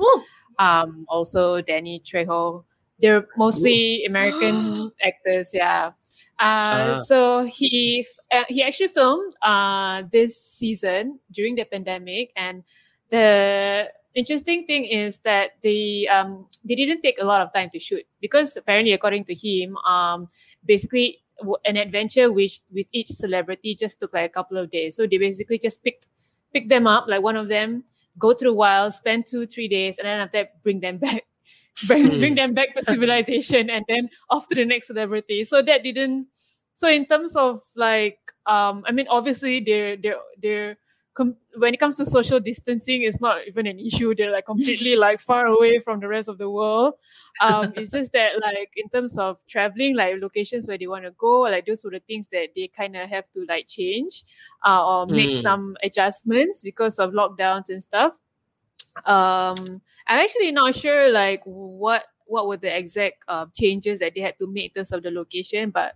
[0.58, 2.64] um, also Danny Trejo.
[2.98, 5.92] They're mostly American actors, yeah.
[6.38, 6.98] Uh, Ah.
[6.98, 12.64] so he f- uh, he actually filmed uh, this season during the pandemic, and
[13.10, 17.78] the interesting thing is that they um, they didn't take a lot of time to
[17.78, 20.26] shoot because apparently, according to him, um,
[20.64, 24.96] basically w- an adventure which with each celebrity just took like a couple of days.
[24.96, 26.08] So they basically just picked
[26.52, 27.84] picked them up, like one of them,
[28.18, 31.24] go through a while, spend two three days, and then after that bring them back.
[31.86, 32.18] Bring, Hmm.
[32.18, 35.44] bring them back to civilization and then off to the next celebrity.
[35.44, 36.28] So that didn't
[36.74, 40.76] so in terms of like um i mean obviously they're they're they're
[41.14, 44.96] com- when it comes to social distancing it's not even an issue they're like completely
[45.06, 46.94] like far away from the rest of the world
[47.40, 51.10] um it's just that like in terms of traveling like locations where they want to
[51.12, 54.24] go like those were the things that they kind of have to like change
[54.66, 55.42] uh, or make Mm.
[55.42, 58.18] some adjustments because of lockdowns and stuff
[59.06, 64.20] um i'm actually not sure like what what were the exact uh, changes that they
[64.20, 65.94] had to make in terms of the location but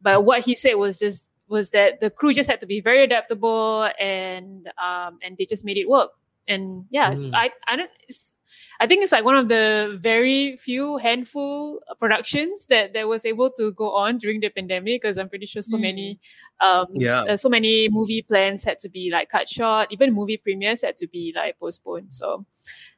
[0.00, 3.02] but what he said was just was that the crew just had to be very
[3.04, 6.10] adaptable and um and they just made it work
[6.48, 7.34] and yeah it's- Mm.
[7.34, 8.34] i i don't it's,
[8.80, 13.50] i think it's like one of the very few handful productions that that was able
[13.52, 15.80] to go on during the pandemic because i'm pretty sure so Mm.
[15.80, 16.18] many
[16.60, 17.22] um Yeah.
[17.28, 20.96] uh, so many movie plans had to be like cut short even movie premieres had
[20.98, 22.44] to be like postponed so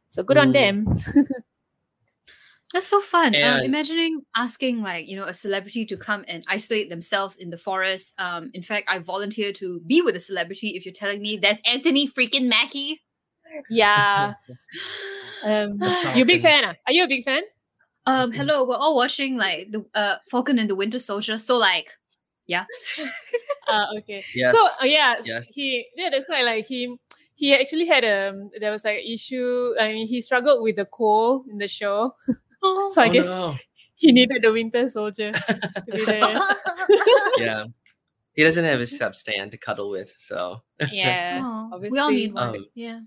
[0.08, 0.52] so good on Mm.
[0.52, 0.86] them
[2.72, 3.28] That's so fun.
[3.36, 7.50] Um, And- imagining asking like you know a celebrity to come and isolate themselves in
[7.50, 8.12] the forest.
[8.18, 10.70] Um, in fact, I volunteer to be with a celebrity.
[10.76, 13.00] If you're telling me there's Anthony freaking Mackie,
[13.70, 14.34] yeah
[15.44, 16.74] um That's you a big fan ah?
[16.86, 17.42] are you a big fan
[18.08, 21.38] um, hello, we're all watching like the uh Falcon and the Winter Soldier.
[21.38, 21.90] So like,
[23.68, 24.52] uh, okay Yes.
[24.54, 25.52] So uh, yeah, Yes.
[25.54, 26.96] he yeah that's why like he
[27.36, 29.74] he actually had a there was like issue.
[29.80, 32.14] I mean he struggled with the cold in the show,
[32.62, 33.54] oh, so I Oh, guess no.
[33.94, 36.40] he needed the Winter Soldier to be there.
[37.38, 37.64] yeah.
[38.34, 40.60] He doesn't have his Seb Stan to cuddle with, so.
[40.92, 42.48] yeah, Aw, we all need one.
[42.56, 43.00] Um, yeah.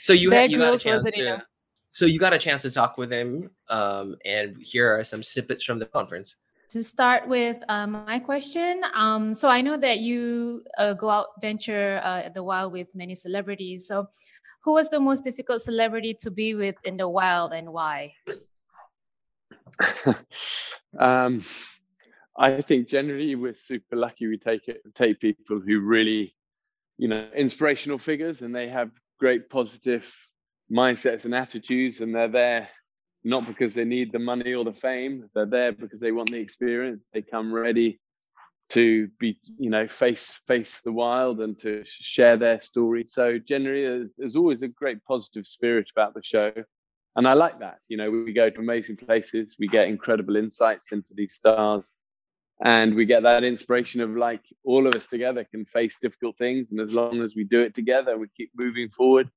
[0.00, 1.42] So you had you got a chance to, enough.
[1.90, 5.64] so you got a chance to talk with him, um, and here are some snippets
[5.64, 6.36] from the conference.
[6.70, 8.82] To start with uh, my question.
[8.94, 13.14] Um, so i know that you uh, go out venture uh, the wild with many
[13.14, 13.86] celebrities.
[13.86, 14.08] So
[14.64, 18.14] who was the most difficult celebrity to be with in the wild and why?
[20.98, 21.40] Um,
[22.38, 26.34] I think generally we're super lucky we take it take people who really,
[26.96, 30.10] you know, inspirational figures and they have great positive
[30.72, 32.68] mindsets and attitudes and they're there
[33.26, 36.38] not because they need the money or the fame, they're there because they want the
[36.38, 37.04] experience.
[37.12, 38.00] They come ready
[38.70, 43.04] to be, you know, face face the wild and to share their story.
[43.08, 46.52] So generally there's, always a great positive spirit about the show
[47.16, 47.78] and I like that.
[47.88, 51.92] You know, we go to amazing places, we get incredible insights into these stars,
[52.62, 56.70] and we get that inspiration of like all of us together can face difficult things,
[56.70, 59.30] and as long as we do it together, we keep moving forward,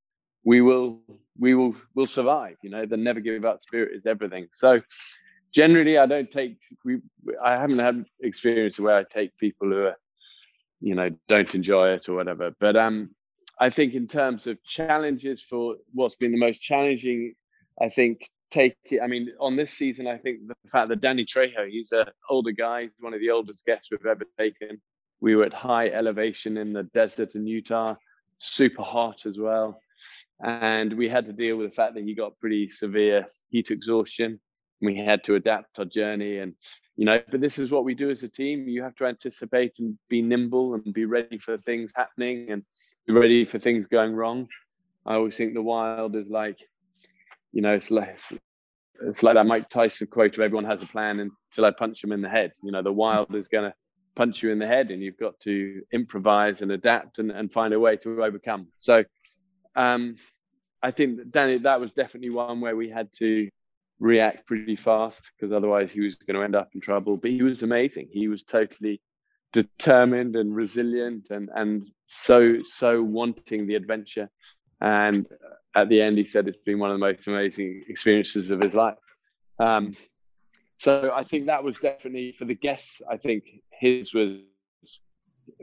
[0.44, 1.00] we will
[1.40, 2.56] we will will survive.
[2.62, 4.48] You know, the never give up spirit is everything.
[4.52, 4.80] So
[5.52, 6.98] generally, I don't take we
[7.42, 9.96] I haven't had experience where I take people who are
[10.80, 12.52] you know don't enjoy it or whatever.
[12.60, 13.10] But um,
[13.58, 17.34] I think in terms of challenges for what's been the most challenging,
[17.80, 18.76] I think take.
[19.02, 22.52] I mean, on this season, I think the fact that Danny Trejo, he's an older
[22.52, 24.80] guy, he's one of the oldest guests we've ever taken.
[25.22, 27.94] We were at high elevation in the desert in Utah,
[28.38, 29.80] super hot as well.
[30.42, 34.40] And we had to deal with the fact that he got pretty severe heat exhaustion.
[34.80, 36.54] We had to adapt our journey and
[36.96, 38.68] you know, but this is what we do as a team.
[38.68, 42.62] You have to anticipate and be nimble and be ready for things happening and
[43.06, 44.46] be ready for things going wrong.
[45.06, 46.58] I always think the wild is like,
[47.52, 48.18] you know, it's like
[49.02, 52.12] it's like that Mike Tyson quote of everyone has a plan until I punch them
[52.12, 52.52] in the head.
[52.62, 53.72] You know, the wild is gonna
[54.14, 57.72] punch you in the head and you've got to improvise and adapt and, and find
[57.72, 58.66] a way to overcome.
[58.76, 59.04] So
[59.76, 60.14] um
[60.82, 63.50] I think Danny, that was definitely one where we had to
[63.98, 67.16] react pretty fast because otherwise he was going to end up in trouble.
[67.18, 68.08] But he was amazing.
[68.10, 69.00] He was totally
[69.52, 74.30] determined and resilient and and so so wanting the adventure.
[74.80, 75.26] And
[75.74, 78.74] at the end, he said it's been one of the most amazing experiences of his
[78.74, 78.96] life.
[79.58, 79.92] Um,
[80.78, 83.02] so I think that was definitely for the guests.
[83.10, 84.38] I think his was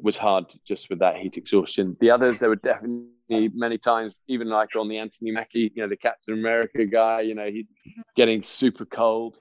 [0.01, 1.97] was hard just with that heat exhaustion.
[1.99, 5.89] The others, there were definitely many times, even like on the Anthony Mackie, you know,
[5.89, 7.67] the Captain America guy, you know, he
[8.15, 9.37] getting super cold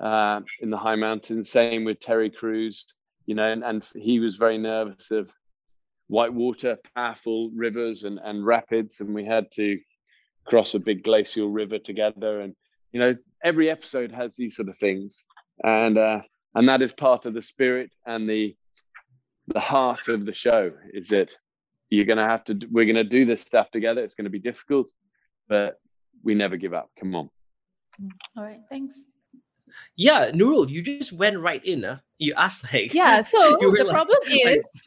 [0.00, 1.50] uh, in the high mountains.
[1.50, 2.86] Same with Terry Crews,
[3.26, 5.30] you know, and, and he was very nervous of
[6.08, 9.78] white water, powerful rivers and, and rapids, and we had to
[10.46, 12.40] cross a big glacial river together.
[12.40, 12.54] And
[12.92, 15.24] you know, every episode has these sort of things,
[15.62, 16.22] and uh,
[16.54, 18.54] and that is part of the spirit and the
[19.48, 20.72] the heart of the show.
[20.92, 21.36] Is that
[21.90, 24.02] you're going to have to we're going to do this stuff together.
[24.02, 24.90] It's going to be difficult
[25.48, 25.80] but
[26.22, 26.90] we never give up.
[26.98, 27.30] Come on.
[28.36, 29.06] All right thanks.
[29.96, 31.96] Yeah nurul you just went right in huh?
[32.18, 34.64] you asked like yeah so the like, problem is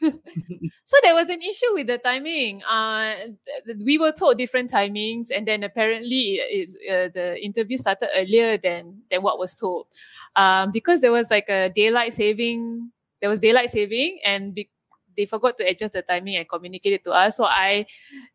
[0.84, 2.62] so there was an issue with the timing.
[2.64, 3.14] Uh
[3.84, 9.02] we were told different timings and then apparently it, uh, the interview started earlier than
[9.10, 9.86] than what was told.
[10.36, 14.68] Um because there was like a daylight saving there was daylight saving and be-
[15.16, 17.36] they forgot to adjust the timing and communicate it to us.
[17.38, 17.86] So I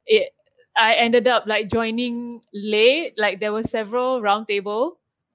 [0.07, 0.31] it,
[0.77, 3.13] I ended up like joining late.
[3.17, 4.93] Like there were several roundtable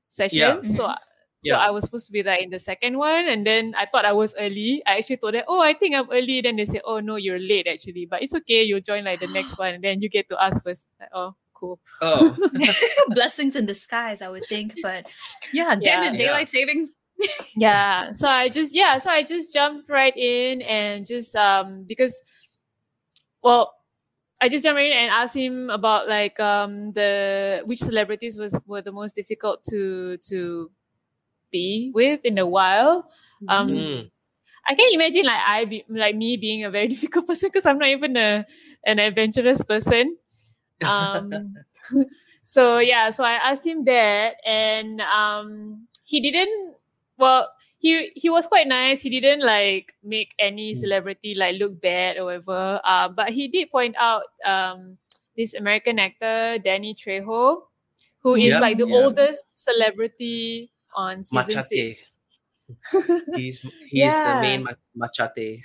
[0.08, 0.40] sessions.
[0.40, 0.62] Yeah.
[0.64, 1.02] So Mm-hmm.
[1.44, 1.54] Yeah.
[1.56, 4.04] so I was supposed to be like in the second one, and then I thought
[4.04, 4.80] I was early.
[4.86, 7.40] I actually told them, "Oh, I think I'm early." Then they said, "Oh no, you're
[7.42, 8.62] late actually, but it's okay.
[8.62, 10.86] You join like the next one, and then you get to ask first.
[11.00, 11.80] Like, oh, cool.
[12.00, 12.38] oh
[13.10, 14.78] Blessings in disguise, I would think.
[14.86, 15.06] But
[15.52, 16.12] yeah, damn Yeah.
[16.14, 16.96] it, daylight savings.
[17.56, 22.20] Yeah so i just yeah so i just jumped right in and just um because
[23.42, 23.74] well
[24.40, 28.58] i just jumped right in and asked him about like um the which celebrities was
[28.66, 30.70] were the most difficult to to
[31.52, 33.08] be with in a while.
[33.48, 34.10] um Mm.
[34.66, 37.78] I can imagine like I be like me being a very difficult person because I'm
[37.78, 38.46] not even a
[38.86, 40.16] an adventurous person.
[40.82, 41.54] Um
[42.44, 46.74] so yeah, so I asked him that and um he didn't
[47.18, 47.48] well
[47.78, 49.02] he he was quite nice.
[49.02, 52.80] He didn't like make any celebrity like look bad or whatever.
[52.84, 54.98] Uh, but he did point out um
[55.36, 57.62] this American actor Danny Trejo,
[58.22, 58.60] who is Yep.
[58.60, 58.96] like the Yeah.
[58.96, 61.94] oldest celebrity on season Machete.
[61.94, 62.16] six.
[63.36, 65.60] he's he's the main ma- machete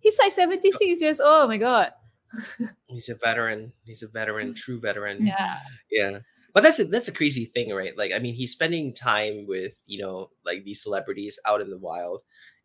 [0.00, 1.44] He's like 76 years old.
[1.44, 1.92] Oh my god.
[2.86, 5.58] he's a veteran he's a veteran true veteran Yeah.
[5.90, 6.18] yeah
[6.54, 7.96] but that's a, that's a crazy thing right?
[7.96, 11.78] Like i mean he's spending time with you know like these celebrities out in the
[11.78, 12.20] wild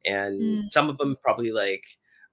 [0.06, 0.72] and Mm.
[0.72, 1.84] some of them probably like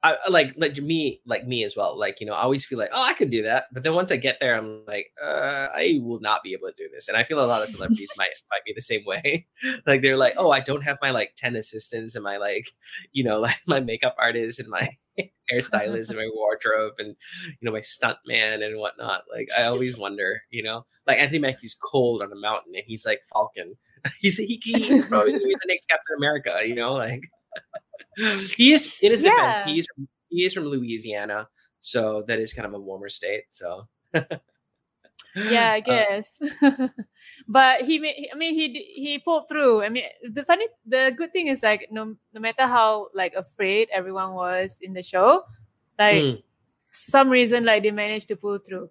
[0.06, 1.98] I like like me like me as well.
[1.98, 3.66] Like you know i always feel like oh i could do that.
[3.72, 6.74] But then once i get there i'm like uh i will not be able to
[6.76, 7.08] do this.
[7.08, 9.46] And i feel a lot of celebrities might might be the same way.
[9.86, 12.66] Like they're like oh i don't have my like 10 assistants and my like
[13.12, 14.90] you know like my makeup artist and my
[15.52, 19.98] hairstylist and my wardrobe and you know my stunt man and whatnot like i always
[19.98, 23.74] wonder you know like anthony mackie's cold on a mountain and he's like falcon.
[24.20, 27.22] He's he, he's probably gonna be the next captain america you know like
[28.54, 29.86] he is in his defense he's
[30.28, 31.48] he is from louisiana
[31.80, 33.88] so that is kind of a warmer state so
[35.34, 36.38] Yeah, I Uh, guess.
[37.48, 39.82] but he made, I mean, he he pulled through.
[39.82, 43.88] I mean, the funny, the good thing is like no no matter how like afraid
[43.92, 45.42] everyone was in the show,
[45.98, 46.42] like Mm.
[46.76, 48.90] some reason like they managed to pull through,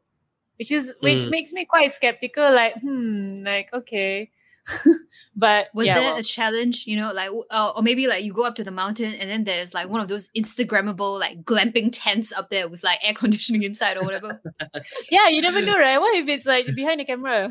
[0.59, 1.29] which is which Mm.
[1.29, 2.51] makes me quite skeptical.
[2.53, 4.31] Like, hmm, like okay,
[5.36, 8.34] but Was yeah, there well, a challenge, you know, like, uh, or maybe like you
[8.34, 11.89] go up to the mountain and then there's like one of those Instagrammable like glamping
[11.91, 14.41] tents up there with like air conditioning inside or whatever?
[15.11, 15.97] yeah, you never know, right?
[15.99, 17.49] What if it's like behind the camera?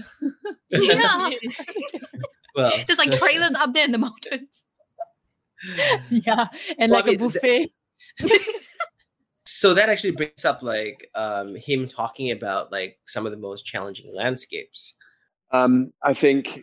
[0.71, 1.31] Yeah.
[2.55, 4.63] well There's like trailers up there in the mountains.
[6.11, 6.47] yeah,
[6.79, 7.73] and Well, I like mean, a the- buffet.
[9.45, 13.65] so that actually brings up like um, him talking about like some of the most
[13.65, 14.95] challenging landscapes.
[15.51, 16.61] Um, I think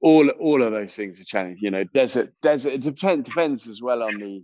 [0.00, 1.62] all all of those things are challenging.
[1.62, 2.72] You know, desert desert.
[2.74, 4.42] It depends depends as well on the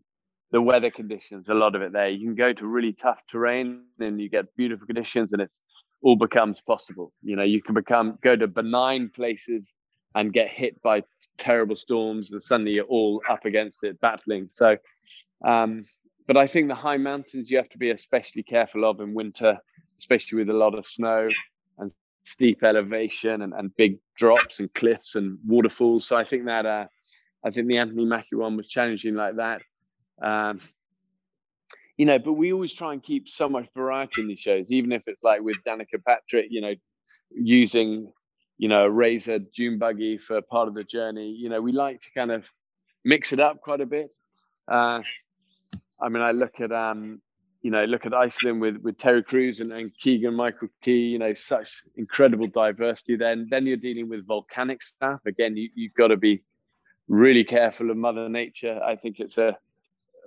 [0.52, 1.48] the weather conditions.
[1.48, 2.08] A lot of it there.
[2.08, 5.60] You can go to really tough terrain and you get beautiful conditions, and it's
[6.02, 7.12] all becomes possible.
[7.22, 9.72] You know, you can become go to benign places
[10.14, 11.02] and get hit by
[11.36, 14.48] terrible storms, and suddenly you're all up against it, battling.
[14.52, 14.76] So,
[15.44, 15.82] um,
[16.26, 19.58] but I think the high mountains you have to be especially careful of in winter,
[19.98, 21.28] especially with a lot of snow
[22.26, 26.06] steep elevation and, and big drops and cliffs and waterfalls.
[26.06, 26.86] So I think that uh,
[27.44, 29.62] I think the Anthony Mackie one was challenging like that.
[30.20, 30.60] Um,
[31.96, 34.92] you know, but we always try and keep so much variety in these shows, even
[34.92, 36.74] if it's like with Danica Patrick, you know,
[37.30, 38.12] using,
[38.58, 41.30] you know, a razor dune buggy for part of the journey.
[41.30, 42.50] You know, we like to kind of
[43.04, 44.10] mix it up quite a bit.
[44.68, 45.00] Uh,
[46.00, 47.22] I mean, I look at um,
[47.66, 51.18] you know, look at Iceland with with Terry Crews and, and Keegan Michael Key, you
[51.18, 53.16] know, such incredible diversity.
[53.16, 55.18] Then then you're dealing with volcanic stuff.
[55.26, 56.44] Again, you, you've got to be
[57.08, 58.80] really careful of Mother Nature.
[58.80, 59.58] I think it's a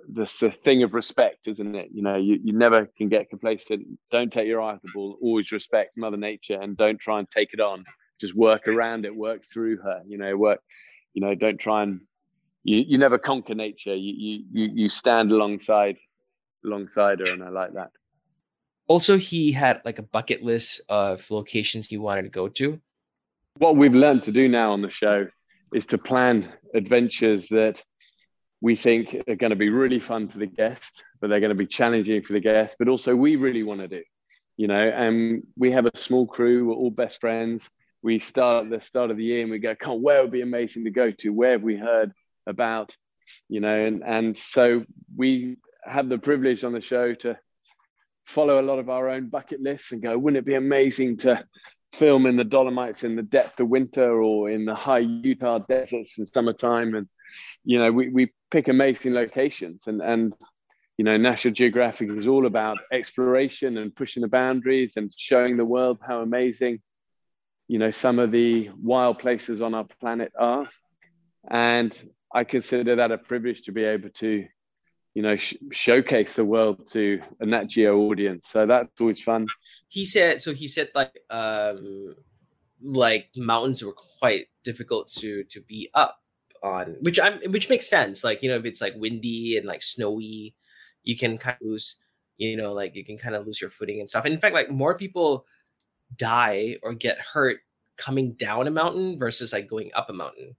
[0.06, 1.88] this a thing of respect, isn't it?
[1.94, 3.86] You know, you, you never can get complacent.
[4.10, 5.16] Don't take your eye off the ball.
[5.22, 7.86] Always respect Mother Nature and don't try and take it on.
[8.20, 10.02] Just work around it, work through her.
[10.06, 10.60] You know, work.
[11.14, 12.02] You know, don't try and
[12.64, 13.94] you, you never conquer nature.
[13.94, 15.96] You, you you stand alongside
[16.64, 17.90] alongside her, and I like that.
[18.86, 22.80] Also, he had like a bucket list of locations he wanted to go to.
[23.58, 25.28] What we've learned to do now on the show
[25.72, 27.82] is to plan adventures that
[28.60, 31.54] we think are going to be really fun for the guest, but they're going to
[31.54, 34.02] be challenging for the guest, but also we really want to do,
[34.56, 34.88] you know.
[34.88, 37.68] And we have a small crew, we're all best friends.
[38.02, 40.40] We start at the start of the year and we go, "Come, where would be
[40.40, 41.30] amazing to go to?
[41.30, 42.12] Where have we heard
[42.46, 42.96] about?"
[43.48, 44.84] You know, and and so
[45.16, 47.38] we have the privilege on the show to
[48.26, 51.44] follow a lot of our own bucket lists and go, "Wouldn't it be amazing to?"
[51.92, 56.18] film in the Dolomites in the depth of winter or in the high Utah deserts
[56.18, 57.08] in summertime and
[57.64, 60.32] you know, we, we pick amazing locations and, and,
[60.96, 65.64] you know, National Geographic is all about exploration and pushing the boundaries and showing the
[65.64, 66.80] world how amazing,
[67.68, 70.66] you know, some of the wild places on our planet are.
[71.50, 71.96] And
[72.34, 74.46] I consider that a privilege to be able to,
[75.14, 78.46] you know, sh- showcase the world to a Nat Geo audience.
[78.48, 79.46] So that's always fun.
[79.88, 82.14] He said, so he said like, um,
[82.82, 86.18] like mountains were quite difficult to to be up
[86.62, 88.24] on which I'm which makes sense.
[88.24, 90.54] Like, you know, if it's like windy and like snowy,
[91.02, 92.00] you can kind of lose,
[92.36, 94.24] you know, like you can kind of lose your footing and stuff.
[94.24, 95.46] And in fact, like more people
[96.16, 97.58] die or get hurt
[97.96, 100.56] coming down a mountain versus like going up a mountain.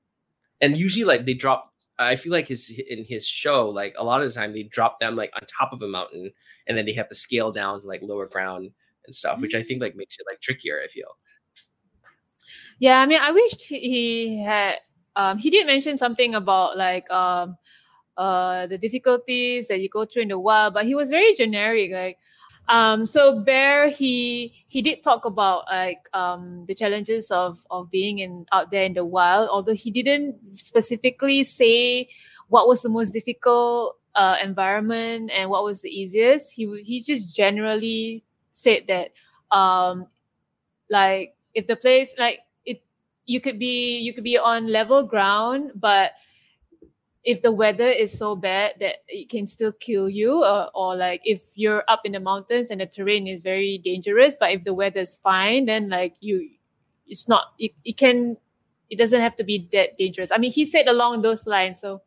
[0.60, 1.70] And usually like they drop
[2.02, 4.99] I feel like his in his show, like a lot of the time they drop
[4.99, 6.32] them like on top of a mountain
[6.68, 8.72] and then they have to scale down to like lower ground
[9.06, 11.18] and stuff, which I think like makes it like trickier, I feel.
[12.80, 14.80] Yeah, I mean I wished he had
[15.16, 17.58] um, he did mention something about like um,
[18.18, 21.91] uh, the difficulties that you go through in the wild, but he was very generic.
[21.91, 22.18] Like,
[22.72, 28.19] um, so Bear, he he did talk about like um, the challenges of of being
[28.19, 32.09] in out there in the wild, although he didn't specifically say
[32.47, 36.53] what was the most difficult uh, environment and what was the easiest.
[36.55, 39.11] He he just generally said that
[39.55, 40.07] um,
[40.89, 42.84] like if the place like it
[43.26, 46.11] you could be you could be on level ground but
[47.24, 51.22] if the weather is so bad that it can still kill you or, or like
[51.24, 54.74] if you're up in the mountains and the terrain is very dangerous but if the
[54.74, 56.49] weather is fine then like you
[57.07, 58.38] it's not it, it can
[58.89, 60.32] it doesn't have to be that dangerous.
[60.32, 62.01] I mean he said along those lines so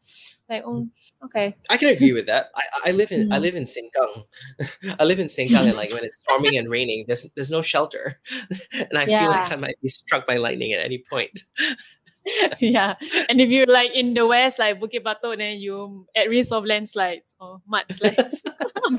[0.50, 0.88] like oh
[1.24, 1.56] okay.
[1.70, 2.50] I can agree with that.
[2.54, 3.40] I, I live in i mm.
[3.40, 4.24] live in sengkang.
[5.00, 8.20] I live in sengkang and like when it's storming and raining there's there's no shelter.
[8.72, 9.20] And i yeah.
[9.20, 11.40] feel like i might be struck by lightning at any point
[12.58, 12.94] yeah
[13.28, 16.64] and if you're like in the west like bukit batok then you at risk of
[16.64, 18.42] landslides or mudslides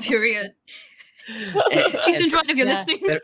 [0.02, 0.52] period
[2.04, 2.74] she's in front if you're yeah.
[2.74, 3.18] listening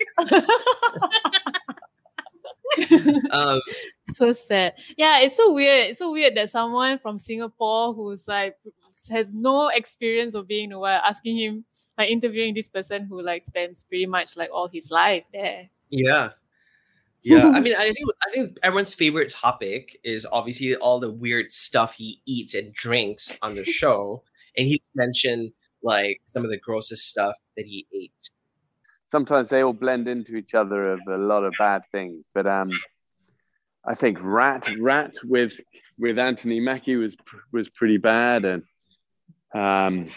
[3.30, 3.61] um,
[4.05, 4.74] so sad.
[4.96, 5.90] Yeah, it's so weird.
[5.90, 8.57] It's so weird that someone from Singapore who's like
[9.11, 11.64] has no experience of being in the wild asking him
[11.98, 15.68] like interviewing this person who like spends pretty much like all his life there.
[15.90, 16.30] Yeah.
[17.23, 21.51] Yeah, I mean, I think I think everyone's favorite topic is obviously all the weird
[21.53, 24.25] stuff he eats and drinks on the show,
[24.57, 25.53] and he mentioned
[25.83, 28.12] like some of the grossest stuff that he ate
[29.12, 32.25] sometimes they all blend into each other of a lot of bad things.
[32.33, 32.70] But um,
[33.85, 35.61] I think Rat Rat with
[35.99, 37.16] with Anthony Mackie was
[37.53, 38.62] was pretty bad, and
[39.55, 40.09] um,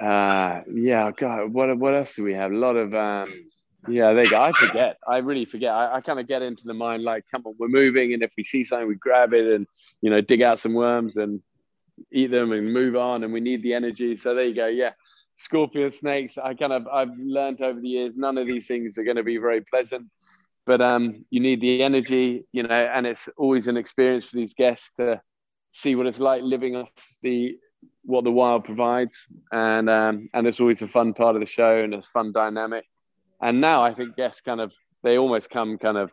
[0.00, 2.50] Uh, yeah, God, what what else do we have?
[2.50, 3.32] A lot of um,
[3.88, 4.40] yeah, there you go.
[4.40, 4.98] I forget.
[5.06, 5.72] I really forget.
[5.72, 8.32] I, I kind of get into the mind like, come on, we're moving, and if
[8.36, 9.66] we see something, we grab it and
[10.00, 11.42] you know dig out some worms and
[12.12, 13.24] eat them and move on.
[13.24, 14.16] And we need the energy.
[14.16, 14.66] So there you go.
[14.66, 14.92] Yeah,
[15.36, 16.38] scorpion, snakes.
[16.38, 19.24] I kind of I've learned over the years none of these things are going to
[19.24, 20.06] be very pleasant,
[20.64, 24.54] but um, you need the energy, you know, and it's always an experience for these
[24.54, 25.20] guests to
[25.72, 26.90] see what it's like living off
[27.22, 27.58] the
[28.04, 31.82] what the wild provides, and um, and it's always a fun part of the show
[31.82, 32.84] and a fun dynamic.
[33.42, 34.72] And now I think guests kind of
[35.02, 36.10] they almost come kind of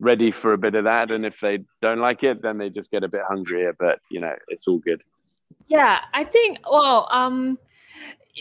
[0.00, 2.90] ready for a bit of that, and if they don't like it, then they just
[2.90, 3.74] get a bit hungrier.
[3.78, 5.02] But you know, it's all good.
[5.66, 6.58] Yeah, I think.
[6.68, 7.58] Well, um,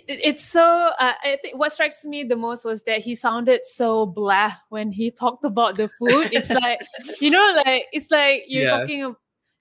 [0.08, 0.62] it's so
[1.00, 4.92] uh, i think what strikes me the most was that he sounded so blah when
[4.92, 6.82] he talked about the food it's like
[7.22, 8.78] you know like it's like you're yeah.
[8.78, 9.16] talking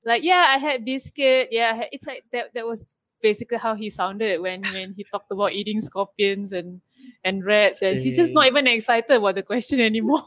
[0.04, 2.84] like yeah i had biscuit yeah it's like that that was
[3.22, 6.80] basically how he sounded when when he talked about eating scorpions and
[7.24, 10.22] and rats and he's just not even excited about the question anymore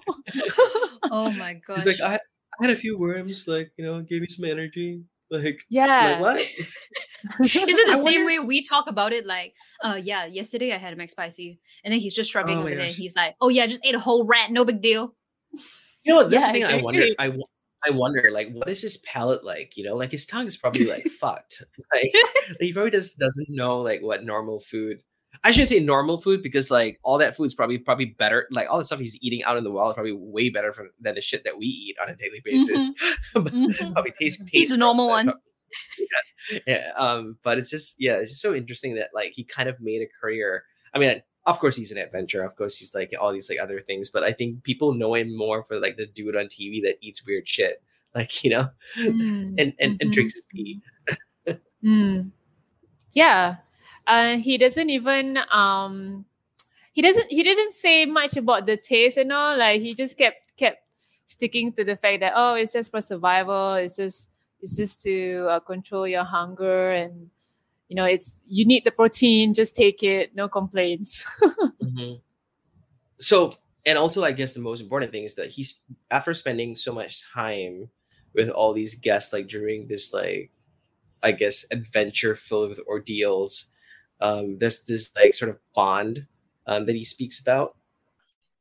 [1.11, 2.15] oh my god he's like I,
[2.59, 6.19] I had a few worms like you know gave me some energy like, yeah.
[6.19, 6.39] Like what?
[7.41, 8.25] Is it the I same wonder...
[8.25, 9.25] way we talk about it?
[9.25, 9.53] Like,
[9.83, 12.87] uh, yeah, yesterday I had a McSpicy, and then he's just shrugging oh over there.
[12.87, 15.15] He's like, oh yeah, just ate a whole rat, no big deal.
[16.03, 16.79] You know, this yeah, thing exactly.
[16.79, 17.31] I wonder, I,
[17.87, 19.73] I wonder, like, what is his palate like?
[19.75, 21.63] You know, like his tongue is probably like fucked.
[21.93, 22.13] Like,
[22.59, 25.03] he probably just doesn't know like what normal food
[25.43, 28.47] I shouldn't say normal food because like all that food's probably probably better.
[28.51, 30.89] Like all the stuff he's eating out in the wild is probably way better from,
[30.99, 32.89] than the shit that we eat on a daily basis.
[33.35, 33.39] Mm-hmm.
[33.47, 33.93] mm-hmm.
[33.93, 34.39] probably tastes.
[34.41, 35.31] Taste he's a normal one.
[35.99, 36.91] yeah, yeah.
[36.95, 40.01] Um, but it's just yeah, it's just so interesting that like he kind of made
[40.01, 40.63] a career.
[40.93, 42.43] I mean, of course he's an adventurer.
[42.43, 44.09] Of course he's like all these like other things.
[44.09, 47.25] But I think people know him more for like the dude on TV that eats
[47.25, 47.81] weird shit,
[48.15, 49.09] like you know, mm.
[49.09, 49.95] and and, mm-hmm.
[50.01, 50.81] and drinks his pee.
[51.83, 52.31] mm.
[53.13, 53.55] Yeah,
[54.07, 56.25] uh, he doesn't even um
[56.93, 59.57] he doesn't he didn't say much about the taste and all.
[59.57, 60.79] Like he just kept kept
[61.25, 63.73] sticking to the fact that oh it's just for survival.
[63.75, 64.29] It's just
[64.61, 67.29] it's just to uh, control your hunger and
[67.89, 70.35] you know it's you need the protein just take it.
[70.35, 71.25] No complaints.
[71.87, 72.15] Mm-hmm.
[73.17, 73.53] so
[73.85, 75.81] and also i guess the most important thing is that he's
[76.11, 77.89] after spending so much time
[78.33, 80.51] with all these guests like during this like
[81.23, 83.69] i guess adventure filled with ordeals
[84.19, 86.25] um, there's this like sort of bond
[86.65, 87.75] um, that he speaks about.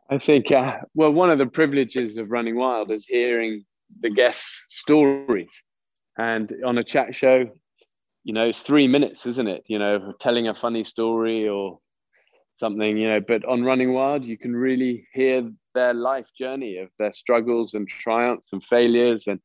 [0.09, 3.65] I think, uh, well, one of the privileges of running wild is hearing
[4.01, 5.51] the guests' stories.
[6.19, 7.51] And on a chat show,
[8.25, 9.65] you know, it's three minutes, isn't it?
[9.67, 11.81] You know, telling a funny story or
[12.59, 16.89] something, you know, but on running wild, you can really hear their life journey of
[16.99, 19.25] their struggles and triumphs and failures.
[19.27, 19.41] And,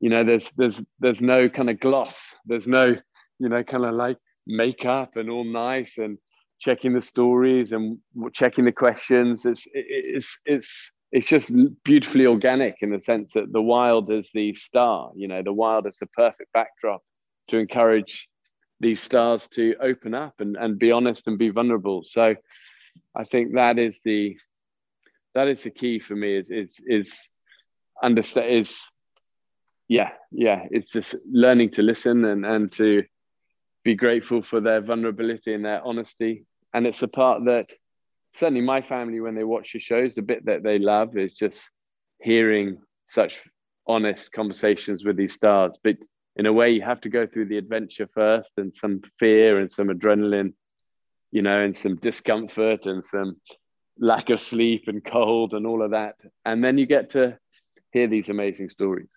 [0.00, 2.34] you know, there's, there's, there's no kind of gloss.
[2.46, 2.96] There's no,
[3.38, 4.16] you know, kind of like,
[4.46, 6.18] makeup and all nice and
[6.60, 7.98] checking the stories and
[8.32, 9.44] checking the questions.
[9.44, 11.52] It's it's it's it's just
[11.84, 15.10] beautifully organic in the sense that the wild is the star.
[15.14, 17.02] You know, the wild is the perfect backdrop
[17.48, 18.28] to encourage
[18.80, 22.02] these stars to open up and, and be honest and be vulnerable.
[22.04, 22.34] So
[23.14, 24.36] I think that is the
[25.34, 27.14] that is the key for me is is is
[28.02, 28.80] understand is
[29.88, 33.04] yeah yeah it's just learning to listen and and to
[33.84, 36.44] be grateful for their vulnerability and their honesty.
[36.72, 37.70] And it's a part that
[38.34, 41.60] certainly my family, when they watch the shows, the bit that they love is just
[42.20, 43.40] hearing such
[43.86, 45.78] honest conversations with these stars.
[45.82, 45.96] But
[46.36, 49.70] in a way, you have to go through the adventure first and some fear and
[49.70, 50.54] some adrenaline,
[51.30, 53.36] you know, and some discomfort and some
[53.98, 56.14] lack of sleep and cold and all of that.
[56.44, 57.38] And then you get to
[57.92, 59.08] hear these amazing stories.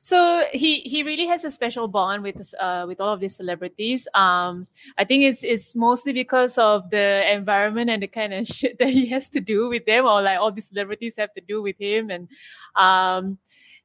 [0.00, 4.06] So he he really has a special bond with uh with all of these celebrities.
[4.14, 8.78] Um, I think it's it's mostly because of the environment and the kind of shit
[8.78, 11.62] that he has to do with them, or like all these celebrities have to do
[11.62, 12.28] with him, and
[12.76, 13.38] um,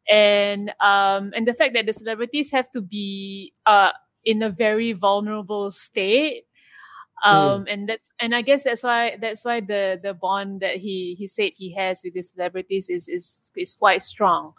[0.10, 3.92] and um, and the fact that the celebrities have to be uh
[4.26, 6.46] in a very vulnerable state
[7.24, 7.74] um mm.
[7.74, 11.28] and that's and i guess that's why that's why the the bond that he he
[11.28, 14.54] said he has with the celebrities is is is quite strong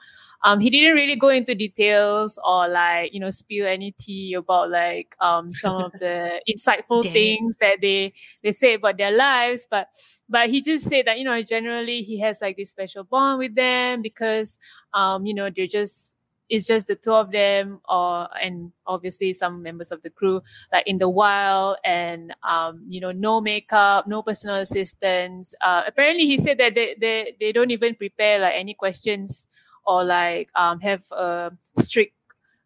[0.45, 4.71] um, he didn't really go into details or like you know spill any tea about
[4.71, 9.89] like um, some of the insightful things that they they say about their lives but
[10.29, 13.55] but he just said that you know generally he has like this special bond with
[13.55, 14.59] them because
[14.93, 16.15] um, you know they're just
[16.51, 20.43] it's just the two of them or and obviously some members of the crew
[20.75, 25.55] like in the wild and um you know no makeup no personal assistance.
[25.63, 29.47] Uh apparently he said that they they, they don't even prepare like any questions
[29.87, 32.15] or like um, have a strict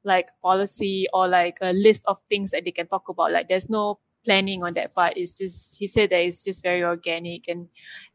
[0.04, 3.32] like policy or like a list of things that they can talk about.
[3.32, 5.14] Like there's no planning on that part.
[5.16, 7.68] It's just he said that it's just very organic and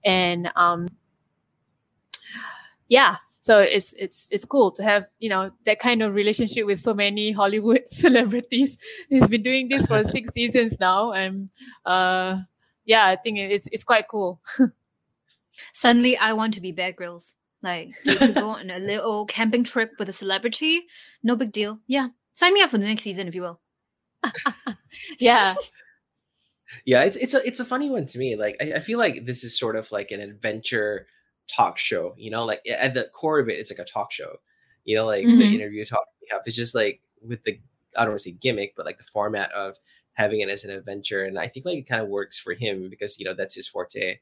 [0.04, 0.88] and um
[2.88, 3.18] yeah.
[3.42, 6.94] So it's it's it's cool to have you know that kind of relationship with so
[6.94, 8.78] many Hollywood celebrities.
[9.10, 11.50] He's been doing this for six seasons now, and
[11.86, 12.38] uh,
[12.86, 14.40] yeah, I think it's it's quite cool.
[15.74, 17.36] Suddenly, I want to be Bear Grylls.
[17.64, 20.82] Like you could go on a little camping trip with a celebrity.
[21.24, 21.80] No big deal.
[21.88, 23.60] Yeah, sign me up for the next season if you will.
[25.20, 25.56] yeah,
[26.86, 29.26] yeah it's it's a it's a funny one to me like I, I, feel like
[29.26, 31.08] this is sort of like an adventure
[31.48, 34.38] talk show you know like at the core of it it's like a talk show
[34.86, 35.40] you know like mm-hmm.
[35.40, 37.60] the interview talk we have it's just like with the
[37.98, 39.76] i don't want to say gimmick but like the format of
[40.14, 42.90] having it as an adventure and i think like it kind of works for him
[42.90, 44.20] because you know that's his forte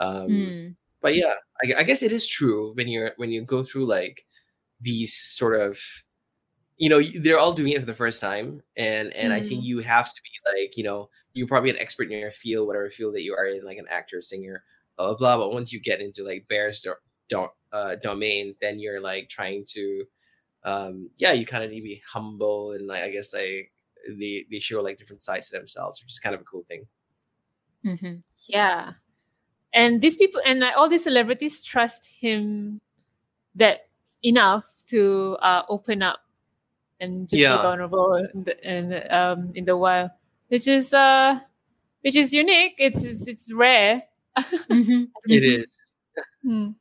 [0.00, 0.74] um mm.
[1.00, 4.24] But yeah I, I guess it is true when you're when you go through like
[4.80, 5.78] these sort of
[6.76, 9.36] you know they're all doing it for the first time and and mm.
[9.36, 9.66] i think mm.
[9.66, 12.90] you have to be like you know you're probably an expert in your field whatever
[12.90, 14.64] field that you are in like an actor singer
[14.96, 16.94] blah blah blah but once you get into like bears do-
[17.28, 20.04] don't uh domain then you're like trying to
[20.64, 23.70] um yeah you kind of need to be humble and like i guess like
[24.18, 26.86] they they show like different sides to themselves which is kind of a cool thing
[27.84, 28.14] mm-hmm.
[28.48, 28.92] yeah
[29.72, 32.80] and these people and like, all these celebrities trust him
[33.54, 33.88] that
[34.22, 36.20] enough to uh open up
[37.00, 37.56] and just yeah.
[37.56, 40.10] be vulnerable in the, in, um, in the wild,
[40.48, 41.40] which is uh,
[42.02, 42.74] which is unique.
[42.78, 44.04] It's it's, it's rare.
[44.38, 45.04] mm-hmm.
[45.26, 45.66] It is.
[46.44, 46.74] Mm.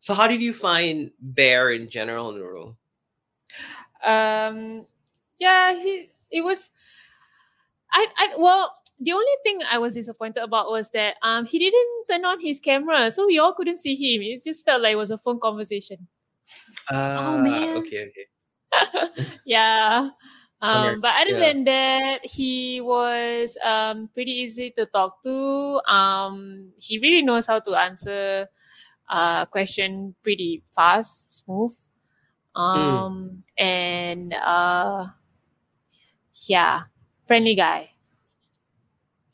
[0.00, 2.76] so, how did you find Bear in general, Nurul?
[4.04, 4.86] Um,
[5.38, 6.70] yeah, he it was.
[7.92, 12.06] I I well, the only thing I was disappointed about was that um he didn't
[12.10, 14.22] turn on his camera, so we all couldn't see him.
[14.22, 16.08] It just felt like it was a phone conversation.
[16.90, 17.76] Uh, oh man.
[17.78, 18.26] Okay, okay.
[19.46, 20.10] yeah.
[20.60, 21.52] Um, but other yeah.
[21.52, 25.80] than that, he was um, pretty easy to talk to.
[25.86, 28.48] Um, he really knows how to answer
[29.10, 31.76] a uh, question pretty fast, smooth.
[32.56, 32.62] Hmm.
[32.62, 33.62] Um, mm.
[33.62, 35.06] And uh,
[36.46, 36.82] yeah,
[37.24, 37.93] friendly guy.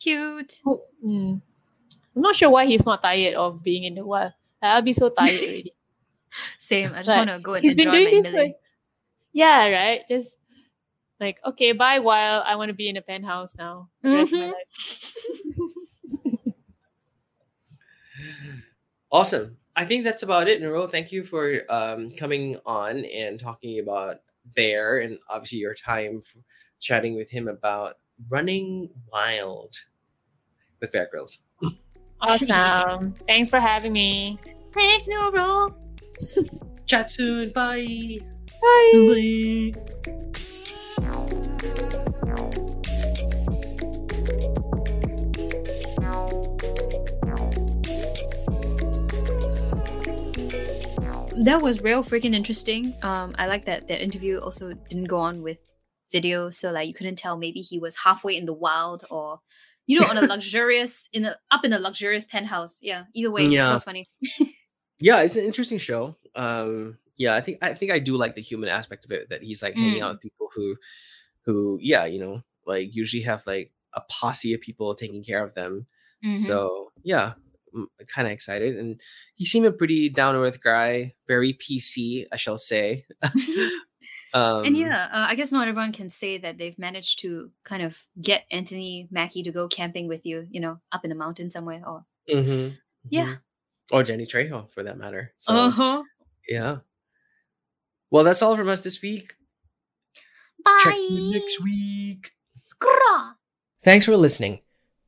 [0.01, 0.61] Cute.
[1.05, 1.41] mm,
[2.17, 4.33] I'm not sure why he's not tired of being in the wild.
[4.63, 5.73] I'll be so tired already.
[6.59, 6.93] Same.
[6.95, 8.33] I just want to go and he's been doing this.
[8.33, 8.57] Like,
[9.33, 10.03] yeah, right.
[10.09, 10.37] Just
[11.19, 11.99] like okay, bye.
[11.99, 13.89] While I want to be in a penthouse now.
[14.05, 14.53] Mm-hmm.
[19.13, 19.57] awesome.
[19.77, 20.91] I think that's about it, Nurul.
[20.91, 24.17] Thank you for um, coming on and talking about
[24.55, 26.23] Bear and obviously your time
[26.81, 27.97] chatting with him about
[28.29, 29.75] running wild
[30.81, 31.43] with Bear Grylls.
[32.21, 33.13] Awesome.
[33.27, 34.39] Thanks for having me.
[34.73, 35.75] Thanks, Nurul.
[36.87, 37.51] Chat soon.
[37.51, 38.19] Bye.
[38.61, 39.73] Bye.
[51.43, 52.95] That was real freaking interesting.
[53.03, 55.57] Um, I like that that interview also didn't go on with
[56.13, 59.41] video, so like you couldn't tell maybe he was halfway in the wild or
[59.87, 62.79] you know on a luxurious in a up in a luxurious penthouse.
[62.83, 63.71] Yeah, either way, yeah.
[63.71, 64.09] it was funny.
[65.01, 66.17] yeah, it's an interesting show.
[66.35, 69.43] Um, yeah, I think I think I do like the human aspect of it that
[69.43, 69.79] he's like mm.
[69.83, 70.15] hanging out mm.
[70.15, 70.77] with people who
[71.45, 75.55] who yeah, you know, like usually have like a posse of people taking care of
[75.55, 75.87] them.
[76.25, 76.37] Mm-hmm.
[76.37, 77.35] So, yeah,
[77.75, 79.01] I'm kind of excited and
[79.35, 83.07] he seemed a pretty down to earth guy, very PC, I shall say.
[84.33, 87.83] um, and yeah, uh, I guess not everyone can say that they've managed to kind
[87.83, 91.51] of get Anthony Mackie to go camping with you, you know, up in the mountain
[91.51, 92.75] somewhere or mm-hmm,
[93.09, 93.25] yeah.
[93.25, 93.35] Mm-hmm.
[93.93, 95.33] Or Danny Trejo for that matter.
[95.37, 96.05] So, uh-huh.
[96.49, 96.79] Yeah.
[98.11, 99.35] Well, that's all from us this week.
[100.65, 100.81] Bye.
[100.85, 102.31] Check you next week.
[103.83, 104.61] Thanks for listening.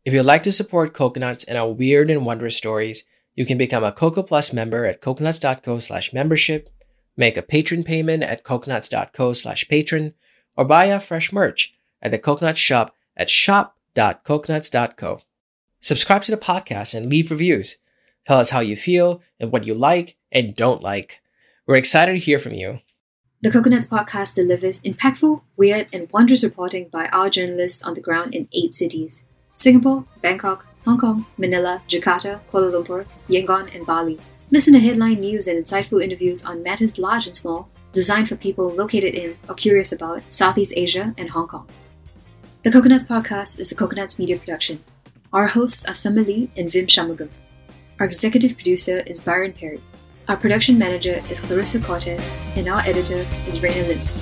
[0.04, 3.04] If you'd like to support Coconuts and our weird and wondrous stories,
[3.34, 6.68] you can become a Coco Plus member at coconuts.co slash membership,
[7.16, 10.14] make a patron payment at coconuts.co slash patron,
[10.56, 15.20] or buy our fresh merch at the Coconuts shop at shop.coconuts.co.
[15.80, 17.78] Subscribe to the podcast and leave reviews.
[18.26, 21.20] Tell us how you feel and what you like and don't like.
[21.66, 22.80] We're excited to hear from you.
[23.42, 28.34] The Coconuts podcast delivers impactful, weird, and wondrous reporting by our journalists on the ground
[28.34, 34.18] in eight cities Singapore, Bangkok, Hong Kong, Manila, Jakarta, Kuala Lumpur, Yangon, and Bali.
[34.52, 38.68] Listen to headline news and insightful interviews on matters large and small, designed for people
[38.68, 41.66] located in or curious about Southeast Asia and Hong Kong.
[42.62, 44.84] The Coconuts podcast is a Coconuts media production.
[45.32, 47.30] Our hosts are Summer Lee and Vim Shanmugam.
[47.98, 49.80] Our executive producer is Byron Perry.
[50.28, 54.21] Our production manager is Clarissa Cortez, and our editor is Raina Lim.